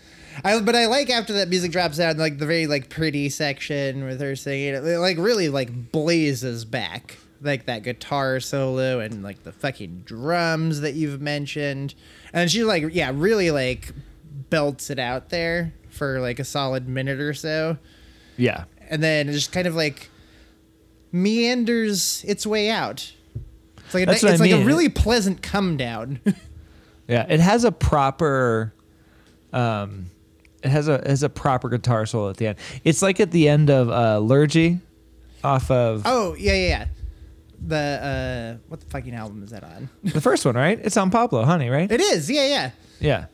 I 0.44 0.60
but 0.62 0.76
I 0.76 0.86
like 0.86 1.10
after 1.10 1.34
that 1.34 1.50
music 1.50 1.72
drops 1.72 2.00
out, 2.00 2.18
like 2.18 2.38
the 2.38 2.46
very 2.46 2.68
like 2.68 2.90
pretty 2.90 3.30
section 3.30 4.06
with 4.06 4.22
her 4.22 4.36
singing, 4.36 4.74
it 4.74 4.82
like 4.82 5.18
really 5.18 5.50
like 5.50 5.92
blazes 5.92 6.64
back, 6.66 7.18
like 7.42 7.66
that 7.66 7.84
guitar 7.84 8.40
solo 8.40 9.00
and 9.00 9.24
like 9.24 9.44
the 9.44 9.52
fucking 9.52 10.04
drums 10.06 10.82
that 10.82 10.94
you've 10.94 11.22
mentioned, 11.22 11.96
and 12.34 12.50
she 12.50 12.64
like 12.64 12.86
yeah 12.94 13.12
really 13.14 13.52
like 13.52 13.94
belts 14.50 14.90
it 14.90 15.00
out 15.00 15.30
there 15.30 15.74
for 15.90 16.22
like 16.22 16.40
a 16.40 16.46
solid 16.46 16.88
minute 16.88 17.20
or 17.20 17.34
so, 17.34 17.78
Yeah, 18.38 18.64
and 18.90 19.04
then 19.04 19.28
it 19.28 19.34
just 19.34 19.52
kind 19.52 19.68
of 19.68 19.76
like 19.76 20.10
meanders 21.12 22.24
its 22.28 22.46
way 22.46 22.70
out. 22.70 23.14
It's 23.86 23.94
like 23.94 24.08
a, 24.08 24.12
it's 24.12 24.24
I 24.24 24.36
like 24.36 24.52
a 24.52 24.64
really 24.64 24.90
pleasant 24.90 25.42
come 25.42 25.78
down. 25.78 26.20
yeah. 27.08 27.26
It 27.28 27.40
has 27.40 27.64
a 27.64 27.72
proper. 27.72 28.74
Um, 29.52 30.12
it 30.64 30.70
has 30.70 30.88
a 30.88 30.94
it 30.94 31.08
has 31.08 31.24
a 31.24 31.30
proper 31.30 31.70
guitar 31.70 32.06
solo 32.06 32.30
at 32.30 32.38
the 32.38 32.48
end. 32.48 32.58
It's 32.84 33.02
like 33.02 33.20
at 33.20 33.32
the 33.32 33.50
end 33.50 33.70
of 33.70 33.90
uh, 33.90 34.20
Lurgee, 34.22 34.80
off 35.44 35.70
of 35.72 36.04
oh 36.06 36.36
yeah 36.36 36.54
yeah 36.54 36.68
yeah. 36.68 36.88
The 37.68 38.58
uh, 38.58 38.64
what 38.68 38.80
the 38.80 38.86
fucking 38.88 39.14
album 39.14 39.44
is 39.44 39.52
that 39.52 39.64
on? 39.64 39.90
the 40.04 40.22
first 40.22 40.46
one, 40.46 40.56
right? 40.56 40.80
It's 40.82 40.98
on 40.98 41.12
Pablo 41.12 41.44
Honey, 41.44 41.70
right? 41.70 41.92
It 41.92 42.02
is 42.02 42.30
yeah 42.30 42.48
yeah. 42.48 42.72
Yeah. 43.00 43.26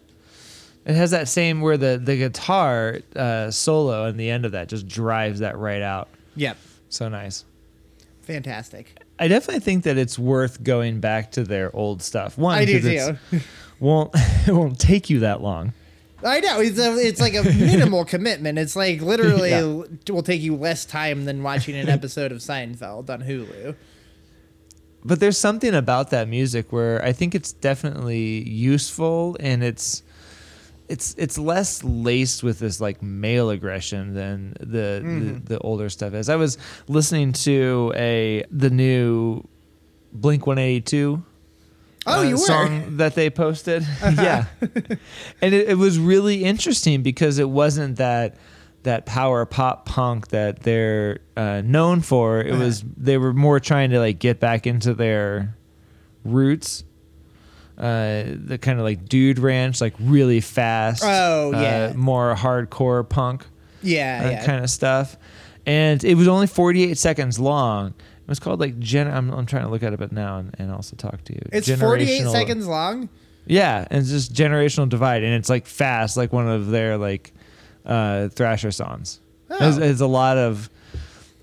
It 0.86 0.96
has 0.96 1.12
that 1.12 1.28
same 1.28 1.62
where 1.62 1.78
the 1.78 2.00
the 2.02 2.16
guitar 2.16 3.00
uh, 3.16 3.52
solo 3.52 4.06
and 4.06 4.20
the 4.20 4.30
end 4.30 4.46
of 4.46 4.54
that 4.54 4.70
just 4.70 4.88
drives 4.88 5.40
that 5.40 5.58
right 5.58 5.82
out. 5.82 6.08
Yep. 6.36 6.58
So 6.90 7.10
nice. 7.10 7.44
Fantastic. 8.28 9.02
I 9.18 9.28
definitely 9.28 9.62
think 9.62 9.84
that 9.86 9.98
it's 9.98 10.20
worth 10.20 10.62
going 10.63 11.00
back 11.00 11.32
to 11.32 11.44
their 11.44 11.76
old 11.76 12.02
stuff. 12.04 12.38
One, 12.38 12.58
I 12.58 12.66
do 12.66 12.80
too. 12.82 13.18
Won't 13.80 14.12
it 14.16 14.52
won't 14.54 14.80
take 14.80 15.10
you 15.10 15.20
that 15.22 15.42
long. 15.42 15.74
I 16.24 16.40
know 16.40 16.60
it's 16.60 16.80
a, 16.80 16.96
it's 16.98 17.22
like 17.22 17.36
a 17.36 17.44
minimal 17.44 18.04
commitment. 18.13 18.58
It's 18.58 18.76
like 18.76 19.02
literally 19.02 19.52
Yeah. 19.52 19.84
it 20.06 20.10
will 20.12 20.24
take 20.24 20.42
you 20.42 20.56
less 20.56 20.84
time 20.84 21.26
than 21.26 21.44
watching 21.44 21.76
an 21.76 21.88
episode 21.88 22.32
of 22.32 22.40
Seinfeld 22.40 23.10
on 23.12 23.22
Hulu. 23.22 23.76
But 25.06 25.20
there's 25.20 25.38
something 25.38 25.76
about 25.76 26.10
that 26.10 26.28
music 26.28 26.74
where 26.74 27.04
I 27.06 27.13
think 27.13 27.36
it's 27.36 27.54
definitely 27.54 28.44
useful 28.50 29.38
and 29.40 29.63
it's 29.63 30.02
it's 30.89 31.13
it's 31.17 31.38
less 31.38 31.84
laced 31.84 32.43
with 32.43 32.60
this 32.60 32.80
like 32.80 33.02
male 33.04 33.50
aggression 33.50 34.13
than 34.13 34.54
the, 34.60 35.02
the 35.04 35.41
the 35.56 35.60
older 35.60 35.89
stuff 35.89 36.13
is. 36.13 36.30
I 36.30 36.36
was 36.36 36.58
listening 36.88 37.34
to 37.34 37.93
a 37.95 38.43
the 38.52 38.69
new 38.69 39.43
Blink 40.13 40.47
182 40.47 41.23
Oh, 42.10 42.19
uh, 42.19 42.23
you 42.23 42.32
were. 42.32 42.38
song 42.38 42.97
that 42.97 43.15
they 43.15 43.30
posted. 43.30 43.86
yeah, 44.02 44.45
and 45.41 45.54
it, 45.54 45.69
it 45.69 45.78
was 45.78 46.00
really 46.00 46.45
interesting 46.45 47.04
because 47.04 47.38
it 47.38 47.50
wasn't 47.50 47.97
that 47.97 48.38
that 48.84 49.06
power 49.06 49.45
pop 49.45 49.86
punk 49.86 50.30
that 50.30 50.62
they're 50.62 51.19
uh, 51.36 51.62
known 51.65 52.00
for. 52.00 52.39
It 52.39 52.54
Uh-huh. 52.54 52.63
was 52.63 52.84
they 52.95 53.17
were 53.17 53.34
more 53.34 53.60
trying 53.60 53.89
to 53.89 54.00
like 54.00 54.19
get 54.19 54.39
back 54.39 54.65
into 54.65 54.93
their 54.93 55.58
roots. 56.23 56.86
Uh, 57.78 58.24
the 58.44 58.58
kind 58.60 58.80
of 58.80 58.86
like 58.86 59.08
dude 59.08 59.38
ranch, 59.40 59.80
like 59.82 59.94
really 60.00 60.42
fast. 60.42 61.04
Oh, 61.06 61.54
uh, 61.54 61.62
yeah. 61.62 61.94
more 61.96 62.34
hardcore 62.36 63.08
punk 63.08 63.46
Yeah, 63.84 64.22
uh, 64.26 64.30
yeah. 64.32 64.46
kind 64.46 64.63
of 64.63 64.70
stuff. 64.72 65.16
And 65.66 66.04
it 66.04 66.16
was 66.16 66.28
only 66.28 66.48
48 66.48 66.98
seconds 66.98 67.40
long. 67.40 67.90
It 67.90 68.28
was 68.30 68.40
called 68.40 68.60
like 68.60 68.80
gen. 68.80 69.08
I'm, 69.08 69.30
I'm 69.32 69.46
trying 69.46 69.63
to 69.66 69.70
look 69.70 69.84
at 69.84 69.94
it 69.94 70.00
but 70.00 70.12
now 70.12 70.40
and, 70.40 70.56
and 70.58 70.72
also 70.72 70.96
talk 70.96 71.24
to 71.26 71.34
you. 71.34 71.42
it's 71.52 71.70
48 71.72 72.28
seconds 72.30 72.66
long. 72.68 73.10
Yeah, 73.46 73.86
and 73.92 74.00
it's 74.02 74.10
just 74.10 74.34
generational 74.34 74.90
divide, 74.90 75.24
and 75.24 75.34
it's 75.36 75.50
like 75.50 75.68
fast, 75.68 76.18
like 76.18 76.34
one 76.34 76.48
of 76.50 76.68
their 76.68 76.98
like 76.98 77.32
uh, 77.86 78.28
Thrasher 78.30 78.72
songs. 78.72 79.20
There's, 79.48 79.78
Oh. 79.78 79.80
there's 79.80 80.02
a 80.02 80.08
lot 80.08 80.38
of 80.38 80.70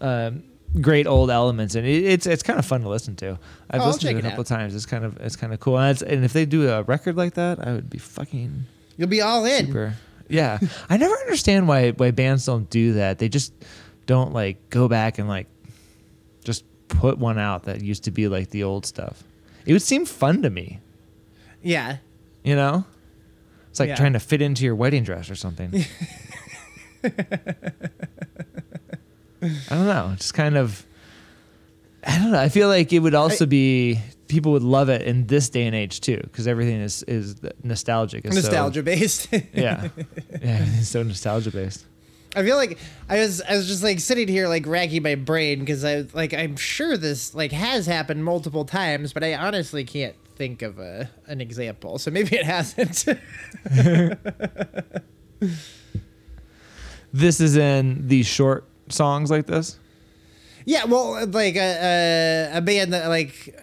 um, 0.00 0.42
great 0.80 1.06
old 1.06 1.30
elements, 1.30 1.74
and 1.74 1.86
it, 1.86 2.04
it's 2.04 2.26
it's 2.26 2.42
kind 2.42 2.58
of 2.58 2.66
fun 2.66 2.80
to 2.82 2.88
listen 2.88 3.14
to. 3.16 3.38
I've 3.70 3.80
Oh, 3.82 3.86
listened 3.86 4.02
to 4.02 4.08
it 4.16 4.18
a 4.18 4.22
couple 4.22 4.40
out. 4.40 4.46
times. 4.46 4.74
It's 4.74 4.86
kind 4.86 5.04
of 5.04 5.16
it's 5.18 5.36
kind 5.36 5.52
of 5.52 5.60
cool, 5.60 5.78
and, 5.78 5.90
it's, 5.92 6.02
and 6.02 6.24
if 6.24 6.32
they 6.32 6.44
do 6.46 6.68
a 6.70 6.82
record 6.82 7.16
like 7.16 7.34
that, 7.34 7.66
I 7.66 7.72
would 7.72 7.88
be 7.90 7.98
fucking 7.98 8.64
You'll 8.96 9.08
be 9.08 9.20
all 9.22 9.44
in. 9.44 9.66
super. 9.66 9.94
Yeah, 10.28 10.58
I 10.88 10.96
never 10.96 11.14
understand 11.14 11.68
why 11.68 11.90
why 11.92 12.10
bands 12.10 12.46
don't 12.46 12.68
do 12.70 12.94
that. 12.94 13.18
They 13.18 13.28
just 13.28 13.52
don't 14.06 14.32
like 14.32 14.70
go 14.70 14.88
back 14.88 15.18
and 15.18 15.28
like 15.28 15.46
just 16.44 16.64
put 16.88 17.18
one 17.18 17.38
out 17.38 17.64
that 17.64 17.80
used 17.82 18.04
to 18.04 18.10
be 18.10 18.28
like 18.28 18.50
the 18.50 18.62
old 18.64 18.84
stuff. 18.86 19.22
It 19.66 19.72
would 19.72 19.82
seem 19.82 20.04
fun 20.04 20.42
to 20.42 20.50
me, 20.50 20.80
Yeah. 21.62 21.96
you 22.42 22.54
know. 22.54 22.84
It's 23.70 23.80
like 23.80 23.88
Yeah. 23.88 23.96
trying 23.96 24.12
to 24.12 24.20
fit 24.20 24.40
into 24.42 24.62
your 24.64 24.74
wedding 24.76 25.02
dress 25.04 25.30
or 25.30 25.34
something. 25.34 25.72
I 29.44 29.74
don't 29.74 29.86
know. 29.86 30.14
Just 30.16 30.34
kind 30.34 30.56
of. 30.56 30.84
I 32.06 32.18
don't 32.18 32.32
know. 32.32 32.38
I 32.40 32.48
feel 32.48 32.68
like 32.68 32.92
it 32.92 32.98
would 33.00 33.14
also 33.14 33.44
I- 33.44 33.48
be 33.48 34.00
people 34.28 34.52
would 34.52 34.62
love 34.62 34.88
it 34.88 35.02
in 35.02 35.26
this 35.26 35.48
day 35.50 35.66
and 35.66 35.74
age 35.76 36.00
too, 36.00 36.18
because 36.22 36.46
everything 36.46 36.80
is 36.80 37.02
is 37.04 37.36
nostalgic. 37.62 38.24
It's 38.24 38.34
so- 38.36 38.42
Nostalgia 38.42 38.82
based. 38.82 39.28
yeah, 39.32 39.42
yeah, 39.52 39.88
it's 40.42 40.88
so 40.88 41.02
nostalgia 41.02 41.50
based. 41.50 41.84
I 42.36 42.42
feel 42.42 42.56
like 42.56 42.78
I 43.08 43.18
was 43.20 43.40
I 43.42 43.54
was 43.56 43.68
just 43.68 43.82
like 43.84 44.00
sitting 44.00 44.26
here 44.26 44.48
like 44.48 44.66
racking 44.66 45.02
my 45.02 45.14
brain 45.14 45.60
because 45.60 45.84
I 45.84 46.04
like 46.14 46.34
I'm 46.34 46.56
sure 46.56 46.96
this 46.96 47.32
like 47.34 47.52
has 47.52 47.86
happened 47.86 48.24
multiple 48.24 48.64
times, 48.64 49.12
but 49.12 49.22
I 49.22 49.34
honestly 49.34 49.84
can't 49.84 50.16
think 50.36 50.62
of 50.62 50.78
a 50.80 51.08
an 51.28 51.40
example. 51.40 51.98
So 51.98 52.10
maybe 52.10 52.36
it 52.36 52.44
hasn't. 52.44 53.04
This 57.12 57.40
is 57.40 57.56
in 57.56 58.08
the 58.08 58.24
short 58.24 58.64
songs 58.88 59.30
like 59.30 59.46
this. 59.46 59.78
yeah, 60.64 60.84
well, 60.84 61.26
like 61.26 61.56
a, 61.56 62.50
a 62.52 62.58
a 62.58 62.60
band 62.60 62.92
that 62.92 63.08
like 63.08 63.58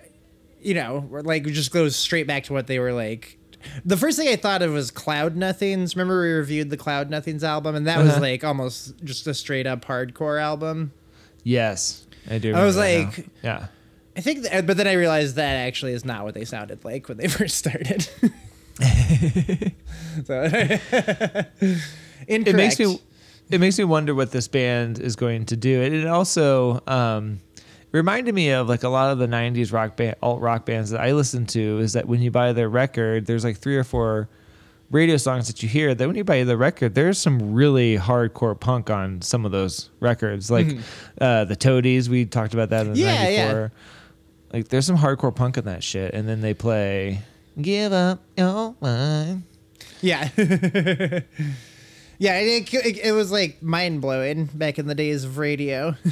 you 0.61 0.73
know 0.73 1.07
like 1.11 1.45
just 1.47 1.71
goes 1.71 1.95
straight 1.95 2.27
back 2.27 2.43
to 2.45 2.53
what 2.53 2.67
they 2.67 2.79
were 2.79 2.93
like. 2.93 3.37
The 3.85 3.95
first 3.97 4.17
thing 4.17 4.27
I 4.27 4.35
thought 4.37 4.61
of 4.63 4.71
was 4.73 4.89
Cloud 4.89 5.35
Nothings. 5.35 5.95
Remember 5.95 6.21
we 6.23 6.29
reviewed 6.31 6.69
the 6.71 6.77
Cloud 6.77 7.09
Nothings 7.11 7.43
album, 7.43 7.75
and 7.75 7.85
that 7.87 7.99
was 7.99 8.09
Uh-huh. 8.13 8.21
like 8.21 8.43
almost 8.43 8.95
just 9.03 9.27
a 9.27 9.33
straight 9.35 9.67
up 9.67 9.85
hardcore 9.85 10.41
album. 10.41 10.91
Yes, 11.43 12.05
I 12.29 12.37
do. 12.39 12.53
I 12.55 12.63
was 12.65 12.75
like- 12.77 13.17
now. 13.17 13.23
yeah. 13.43 13.67
I 14.13 14.19
think, 14.19 14.41
that, 14.43 14.67
but 14.67 14.75
then 14.75 14.87
I 14.87 14.93
realized 14.93 15.37
that 15.37 15.55
actually 15.55 15.93
is 15.93 16.03
not 16.03 16.25
what 16.25 16.33
they 16.33 16.43
sounded 16.43 16.83
like 16.83 17.07
when 17.07 17.17
they 17.17 17.27
first 17.39 17.55
started. 17.57 18.01
so, 20.25 20.41
incorrect. 22.27 22.47
it 22.47 22.55
makes 22.55 22.79
me 22.79 22.99
it 23.51 23.59
makes 23.59 23.77
me 23.77 23.83
wonder 23.83 24.15
what 24.15 24.31
this 24.31 24.47
band 24.47 24.99
is 24.99 25.15
going 25.15 25.45
to 25.47 25.55
do. 25.57 25.81
And 25.81 25.93
it 25.93 26.07
also 26.07 26.81
um, 26.87 27.39
reminded 27.91 28.33
me 28.35 28.49
of 28.51 28.69
like 28.69 28.83
a 28.83 28.89
lot 28.89 29.11
of 29.11 29.19
the 29.19 29.27
'90s 29.27 29.71
rock 29.73 29.95
band, 29.97 30.15
alt 30.21 30.41
rock 30.41 30.65
bands 30.65 30.91
that 30.91 31.01
I 31.01 31.11
listened 31.11 31.49
to. 31.49 31.79
Is 31.79 31.93
that 31.93 32.07
when 32.07 32.21
you 32.21 32.31
buy 32.31 32.53
their 32.53 32.69
record, 32.69 33.25
there's 33.25 33.43
like 33.43 33.57
three 33.57 33.77
or 33.77 33.83
four 33.83 34.29
radio 34.89 35.17
songs 35.17 35.47
that 35.47 35.63
you 35.63 35.69
hear. 35.69 35.93
That 35.95 36.07
when 36.07 36.15
you 36.15 36.23
buy 36.23 36.43
the 36.43 36.57
record, 36.57 36.95
there's 36.95 37.17
some 37.17 37.53
really 37.53 37.97
hardcore 37.97 38.59
punk 38.59 38.89
on 38.89 39.21
some 39.21 39.45
of 39.45 39.51
those 39.51 39.89
records, 39.99 40.49
like 40.51 40.77
uh, 41.19 41.45
the 41.45 41.55
Toadies. 41.55 42.09
We 42.09 42.25
talked 42.25 42.53
about 42.53 42.69
that 42.69 42.87
in 42.87 42.93
Mm-hmm. 42.93 43.01
Yeah, 43.01 43.27
yeah. 43.29 43.45
'94. 43.45 43.71
Like 44.53 44.67
there's 44.67 44.85
some 44.85 44.97
hardcore 44.97 45.33
punk 45.35 45.57
in 45.57 45.65
that 45.65 45.83
shit, 45.83 46.13
and 46.13 46.27
then 46.27 46.41
they 46.41 46.53
play 46.53 47.21
"Give 47.61 47.93
Up 47.93 48.19
Your 48.37 48.75
Mind." 48.81 49.43
Yeah. 50.01 50.29
yeah, 52.21 52.37
it, 52.39 52.73
it, 52.73 52.97
it 52.99 53.11
was 53.13 53.31
like 53.31 53.61
mind 53.63 53.99
blowing 54.01 54.45
back 54.53 54.77
in 54.79 54.85
the 54.87 54.95
days 54.95 55.23
of 55.23 55.37
radio. 55.37 55.95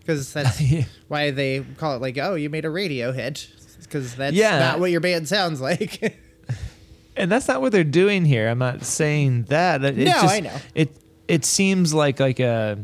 Because 0.00 0.32
that's 0.32 0.60
Yeah. 0.72 0.84
why 1.08 1.32
they 1.32 1.64
call 1.78 1.96
it 1.96 2.00
like, 2.00 2.16
oh, 2.16 2.36
you 2.36 2.48
made 2.48 2.64
a 2.64 2.70
radio 2.70 3.10
hit. 3.10 3.48
Because 3.82 4.14
that's 4.14 4.36
Yeah. 4.36 4.58
not 4.60 4.78
what 4.78 4.92
your 4.92 5.00
band 5.00 5.26
sounds 5.28 5.60
like. 5.60 6.16
And 7.16 7.32
that's 7.32 7.48
not 7.48 7.60
what 7.62 7.72
they're 7.72 7.82
doing 7.82 8.24
here. 8.26 8.48
I'm 8.48 8.58
not 8.58 8.84
saying 8.84 9.44
that. 9.44 9.82
It, 9.82 9.96
No, 9.96 10.04
just- 10.12 10.34
I 10.34 10.40
know. 10.40 10.54
It 10.74 10.94
it 11.26 11.44
seems 11.46 11.94
like 11.94 12.20
like 12.20 12.38
a 12.40 12.78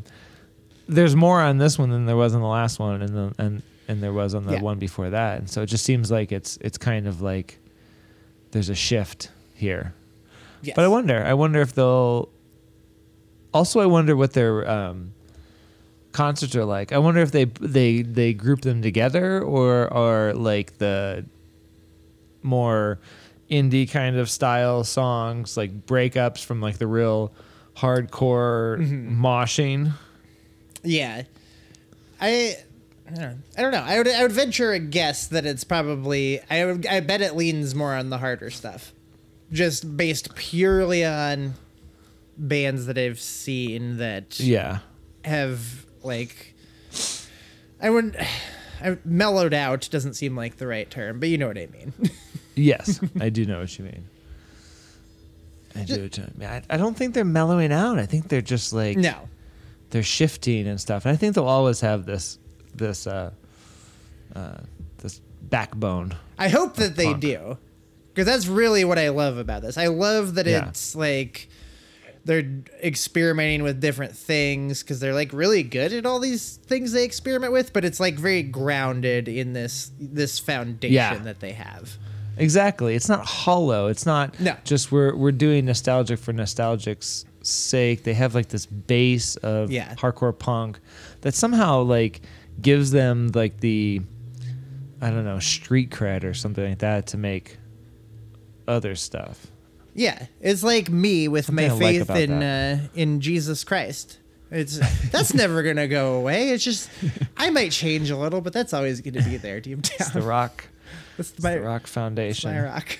there's 0.88 1.14
more 1.14 1.40
on 1.40 1.58
this 1.58 1.78
one 1.78 1.90
than 1.90 2.06
there 2.06 2.16
was 2.16 2.34
on 2.34 2.40
the 2.40 2.46
last 2.48 2.78
one, 2.80 3.02
and 3.02 3.14
the, 3.14 3.34
and 3.38 3.62
and 3.88 4.02
there 4.02 4.12
was 4.12 4.34
on 4.34 4.46
the 4.46 4.54
Yeah. 4.54 4.62
one 4.62 4.78
before 4.78 5.10
that. 5.10 5.38
And 5.38 5.50
so 5.50 5.60
it 5.62 5.66
just 5.66 5.84
seems 5.84 6.10
like 6.10 6.32
it's 6.32 6.56
it's 6.62 6.78
kind 6.78 7.06
of 7.06 7.20
like 7.20 7.58
there's 8.52 8.70
a 8.70 8.74
shift 8.74 9.30
here. 9.54 9.92
Yes. 10.62 10.74
But 10.76 10.86
I 10.86 10.88
wonder. 10.88 11.22
I 11.22 11.34
wonder 11.34 11.60
if 11.60 11.74
they'll. 11.74 12.30
Also, 13.54 13.80
I 13.80 13.86
wonder 13.86 14.16
what 14.16 14.32
their 14.32 14.68
um, 14.68 15.12
concerts 16.12 16.54
are 16.56 16.64
like. 16.64 16.92
I 16.92 16.98
wonder 16.98 17.20
if 17.20 17.32
they 17.32 17.44
they 17.44 18.02
they 18.02 18.32
group 18.32 18.62
them 18.62 18.82
together 18.82 19.42
or 19.42 19.92
are 19.92 20.32
like 20.34 20.78
the 20.78 21.26
more 22.42 22.98
indie 23.50 23.90
kind 23.90 24.16
of 24.16 24.30
style 24.30 24.84
songs, 24.84 25.56
like 25.56 25.86
breakups 25.86 26.44
from 26.44 26.60
like 26.60 26.78
the 26.78 26.86
real 26.86 27.32
hardcore 27.76 28.78
moshing. 29.10 29.92
Yeah. 30.82 31.22
I 32.20 32.56
I 33.06 33.10
don't 33.10 33.20
know. 33.20 33.36
I 33.58 33.62
don't 33.62 33.72
know. 33.72 33.84
I 33.84 33.98
would 33.98 34.08
I 34.08 34.22
would 34.22 34.32
venture 34.32 34.72
a 34.72 34.78
guess 34.78 35.26
that 35.28 35.44
it's 35.44 35.64
probably 35.64 36.40
I 36.48 36.64
would 36.64 36.86
I 36.86 37.00
bet 37.00 37.20
it 37.20 37.36
leans 37.36 37.74
more 37.74 37.94
on 37.94 38.10
the 38.10 38.18
harder 38.18 38.50
stuff. 38.50 38.92
Just 39.50 39.96
based 39.96 40.34
purely 40.34 41.04
on 41.04 41.54
bands 42.36 42.86
that 42.86 42.98
I've 42.98 43.20
seen 43.20 43.98
that 43.98 44.38
Yeah. 44.40 44.78
have 45.24 45.86
like 46.02 46.54
I 47.80 47.90
wouldn't 47.90 48.16
I, 48.82 48.98
mellowed 49.04 49.54
out 49.54 49.88
doesn't 49.92 50.14
seem 50.14 50.34
like 50.36 50.56
the 50.56 50.66
right 50.66 50.90
term, 50.90 51.20
but 51.20 51.28
you 51.28 51.38
know 51.38 51.46
what 51.48 51.58
I 51.58 51.68
mean. 51.72 51.92
Yes, 52.54 53.00
I 53.18 53.30
do 53.30 53.46
know 53.46 53.60
what 53.60 53.78
you 53.78 53.86
mean. 53.86 54.04
I 55.74 55.84
do. 55.84 56.06
I, 56.18 56.38
mean, 56.38 56.48
I, 56.48 56.62
I 56.68 56.76
don't 56.76 56.94
think 56.94 57.14
they're 57.14 57.24
mellowing 57.24 57.72
out. 57.72 57.98
I 57.98 58.04
think 58.04 58.28
they're 58.28 58.42
just 58.42 58.74
like 58.74 58.98
no. 58.98 59.26
they're 59.88 60.02
shifting 60.02 60.66
and 60.66 60.78
stuff. 60.78 61.06
And 61.06 61.12
I 61.14 61.16
think 61.16 61.34
they'll 61.34 61.46
always 61.46 61.80
have 61.80 62.04
this 62.04 62.38
this 62.74 63.06
uh, 63.06 63.30
uh, 64.36 64.58
this 64.98 65.22
backbone. 65.44 66.14
I 66.38 66.48
hope 66.48 66.76
that 66.76 66.96
they 66.96 67.06
punk. 67.06 67.20
do. 67.20 67.58
Because 68.12 68.26
that's 68.26 68.46
really 68.46 68.84
what 68.84 68.98
I 68.98 69.08
love 69.08 69.38
about 69.38 69.62
this. 69.62 69.78
I 69.78 69.86
love 69.86 70.34
that 70.34 70.46
Yeah. 70.46 70.68
it's 70.68 70.94
like 70.94 71.48
they're 72.24 72.62
experimenting 72.82 73.62
with 73.62 73.80
different 73.80 74.16
things 74.16 74.82
because 74.82 75.00
they're 75.00 75.14
like 75.14 75.32
really 75.32 75.62
good 75.62 75.92
at 75.92 76.06
all 76.06 76.20
these 76.20 76.58
things 76.66 76.92
they 76.92 77.04
experiment 77.04 77.52
with, 77.52 77.72
but 77.72 77.84
it's 77.84 77.98
like 77.98 78.14
very 78.14 78.42
grounded 78.42 79.26
in 79.28 79.52
this 79.52 79.90
this 79.98 80.38
foundation 80.38 80.94
Yeah. 80.94 81.18
that 81.18 81.40
they 81.40 81.52
have. 81.52 81.96
Exactly. 82.38 82.94
It's 82.94 83.08
not 83.08 83.26
hollow. 83.26 83.88
It's 83.88 84.06
not 84.06 84.38
No. 84.40 84.56
just 84.64 84.90
we're 84.92 85.14
we're 85.16 85.32
doing 85.32 85.64
nostalgic 85.66 86.18
for 86.18 86.32
nostalgic's 86.32 87.24
sake. 87.42 88.04
They 88.04 88.14
have 88.14 88.34
like 88.34 88.48
this 88.48 88.66
base 88.66 89.36
of 89.36 89.70
Yeah. 89.70 89.94
hardcore 89.96 90.38
punk 90.38 90.78
that 91.22 91.34
somehow 91.34 91.82
like 91.82 92.20
gives 92.60 92.90
them 92.92 93.30
like 93.34 93.60
the 93.60 94.00
I 95.00 95.10
don't 95.10 95.24
know 95.24 95.40
street 95.40 95.90
cred 95.90 96.22
or 96.22 96.32
something 96.34 96.64
like 96.66 96.78
that 96.78 97.08
to 97.08 97.18
make 97.18 97.58
other 98.68 98.94
stuff. 98.94 99.48
Yeah, 99.94 100.26
it's 100.40 100.62
like 100.62 100.88
me 100.90 101.28
with 101.28 101.52
my 101.52 101.66
I 101.66 101.68
like 101.68 101.80
faith 101.80 102.02
about 102.02 102.16
in 102.18 102.42
uh, 102.42 102.80
in 102.94 103.20
Jesus 103.20 103.62
Christ. 103.64 104.18
It's 104.50 104.78
that's 105.10 105.34
never 105.42 105.62
gonna 105.62 105.88
go 105.88 106.14
away. 106.14 106.50
It's 106.50 106.64
just 106.64 106.88
I 107.36 107.50
might 107.50 107.72
change 107.72 108.10
a 108.10 108.16
little, 108.16 108.40
but 108.40 108.52
that's 108.52 108.72
always 108.72 109.00
gonna 109.00 109.22
be 109.22 109.36
there 109.36 109.60
deep 109.60 109.82
down. 109.82 109.96
It's 110.00 110.10
the 110.10 110.22
rock. 110.22 110.64
That's 111.16 111.30
It's 111.30 111.42
my, 111.42 111.54
the 111.54 111.60
rock 111.62 111.86
foundation. 111.86 112.52
my 112.52 112.60
rock. 112.62 112.98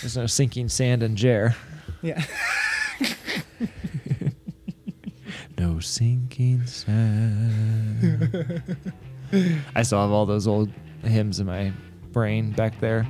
There's 0.00 0.16
no 0.16 0.26
sinking 0.26 0.68
sand 0.68 1.02
in 1.02 1.16
Jer. 1.16 1.54
Yeah. 2.02 2.22
No 5.58 5.80
sinking 5.80 6.66
sand. 6.66 8.12
I 9.74 9.82
still 9.82 10.00
have 10.02 10.10
all 10.10 10.26
those 10.26 10.46
old 10.46 10.70
hymns 11.02 11.40
in 11.40 11.46
my 11.46 11.72
brain 12.12 12.50
back 12.52 12.78
there. 12.80 13.06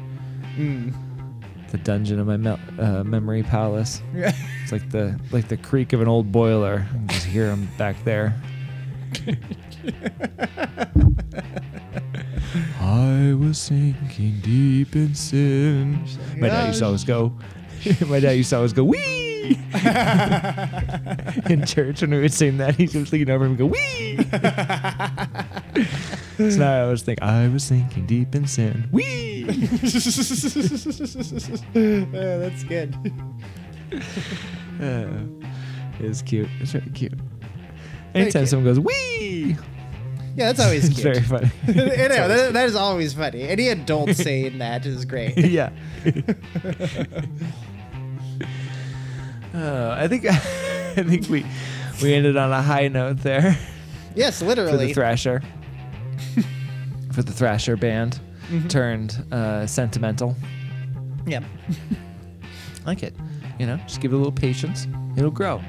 The 1.77 1.83
dungeon 1.83 2.19
of 2.19 2.27
my 2.27 2.39
mel- 2.39 2.59
uh, 2.79 3.05
memory 3.05 3.43
palace. 3.43 4.01
It's 4.15 4.73
like 4.73 4.89
the 4.91 5.21
like 5.31 5.49
the 5.49 5.59
creak 5.59 5.93
of 5.93 6.01
an 6.01 6.09
old 6.09 6.33
boiler. 6.33 6.87
I 6.89 6.93
can 6.97 7.09
just 7.09 7.27
hear 7.27 7.49
them 7.49 7.69
back 7.77 8.03
there. 8.03 8.35
I 12.81 13.35
was 13.39 13.59
sinking 13.59 14.41
deep 14.41 14.97
in 14.97 15.15
sin. 15.15 16.03
My 16.39 16.49
dad 16.49 16.69
used 16.69 16.79
to 16.79 16.87
always 16.87 17.05
go. 17.05 17.35
my 18.07 18.21
dad 18.21 18.33
used 18.33 18.49
to 18.51 18.57
always 18.57 18.73
go 18.73 18.85
wee 18.85 18.99
in 21.51 21.67
church 21.67 22.01
when 22.01 22.11
we 22.13 22.21
would 22.21 22.33
sing 22.33 22.57
that. 22.57 22.77
He'd 22.77 22.91
just 22.91 23.13
lean 23.13 23.29
over 23.29 23.45
and 23.45 23.59
go 23.59 23.67
wee. 23.67 24.17
so 26.51 26.59
now 26.59 26.73
I 26.73 26.81
always 26.85 27.03
think 27.03 27.21
I 27.21 27.49
was 27.49 27.65
sinking 27.65 28.07
deep 28.07 28.35
in 28.35 28.47
sin. 28.47 28.89
Wee. 28.93 29.36
Yeah, 31.75 32.39
that's 32.39 32.65
good. 32.65 32.97
Uh, 34.83 35.07
it's 36.01 36.21
cute. 36.21 36.49
It's 36.61 36.75
really 36.75 36.91
cute. 36.91 37.13
Very 37.15 38.25
Anytime 38.25 38.43
cute. 38.43 38.49
someone 38.51 38.67
goes 38.75 38.79
wee, 38.81 39.57
Yeah, 40.37 40.53
that's 40.53 40.61
always 40.61 40.85
it's 40.91 41.01
cute. 41.01 41.15
very 41.15 41.23
funny. 41.23 41.51
I 41.69 41.73
know, 42.09 42.29
that, 42.29 42.53
that 42.53 42.67
is 42.67 42.75
always 42.75 43.15
funny. 43.15 43.43
Any 43.49 43.69
adult 43.69 44.11
saying 44.17 44.59
that 44.59 44.85
is 44.85 45.05
great. 45.07 45.39
yeah. 45.39 45.71
Uh, 49.55 49.95
I 49.99 50.09
think 50.09 50.27
I 50.27 50.35
think 51.03 51.29
we 51.31 51.47
we 52.03 52.13
ended 52.13 52.37
on 52.37 52.53
a 52.53 52.61
high 52.61 52.89
note 52.89 53.19
there 53.19 53.57
Yes, 54.15 54.43
literally. 54.43 54.73
for 54.73 54.77
the. 54.79 54.93
Thrasher. 54.93 55.43
for 57.13 57.23
the 57.23 57.33
Thrasher 57.33 57.77
band 57.79 58.21
Mm-hmm. 58.49 58.69
turned 58.69 59.25
uh, 59.33 59.67
sentimental. 59.67 60.37
yeah. 61.27 61.41
like 62.87 63.03
it. 63.03 63.15
You 63.59 63.67
know, 63.67 63.77
just 63.79 64.01
give 64.01 64.13
it 64.13 64.15
a 64.15 64.19
little 64.19 64.33
patience. 64.33 64.87
It'll 65.17 65.31
grow. 65.31 65.61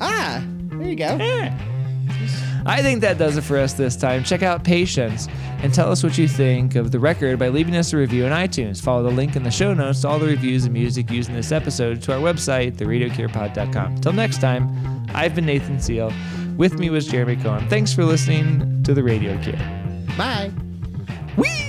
Ah, 0.00 0.44
there 0.46 0.88
you 0.88 0.96
go. 0.96 1.16
I 2.66 2.82
think 2.82 3.00
that 3.00 3.18
does 3.18 3.36
it 3.36 3.42
for 3.42 3.58
us 3.58 3.72
this 3.72 3.96
time. 3.96 4.22
Check 4.24 4.42
out 4.42 4.62
Patience 4.62 5.28
and 5.62 5.72
tell 5.72 5.90
us 5.90 6.02
what 6.02 6.16
you 6.18 6.28
think 6.28 6.74
of 6.76 6.90
the 6.90 6.98
record 6.98 7.38
by 7.38 7.48
leaving 7.48 7.76
us 7.76 7.92
a 7.92 7.96
review 7.96 8.24
on 8.26 8.30
iTunes. 8.30 8.80
Follow 8.80 9.02
the 9.04 9.10
link 9.10 9.34
in 9.36 9.42
the 9.42 9.50
show 9.50 9.74
notes 9.74 10.02
to 10.02 10.08
all 10.08 10.18
the 10.18 10.26
reviews 10.26 10.64
and 10.64 10.72
music 10.72 11.10
used 11.10 11.28
in 11.28 11.34
this 11.34 11.50
episode 11.50 12.02
to 12.02 12.12
our 12.12 12.20
website, 12.20 12.76
theradiocurepod.com. 12.76 13.96
Till 14.00 14.12
next 14.12 14.40
time, 14.40 15.06
I've 15.14 15.34
been 15.34 15.46
Nathan 15.46 15.80
Seal. 15.80 16.12
With 16.56 16.78
me 16.78 16.90
was 16.90 17.06
Jeremy 17.06 17.36
Cohen. 17.36 17.68
Thanks 17.68 17.92
for 17.92 18.04
listening 18.04 18.82
to 18.84 18.94
the 18.94 19.02
Radio 19.02 19.40
Cure. 19.42 19.56
Bye. 20.16 20.52
Whee! 21.36 21.61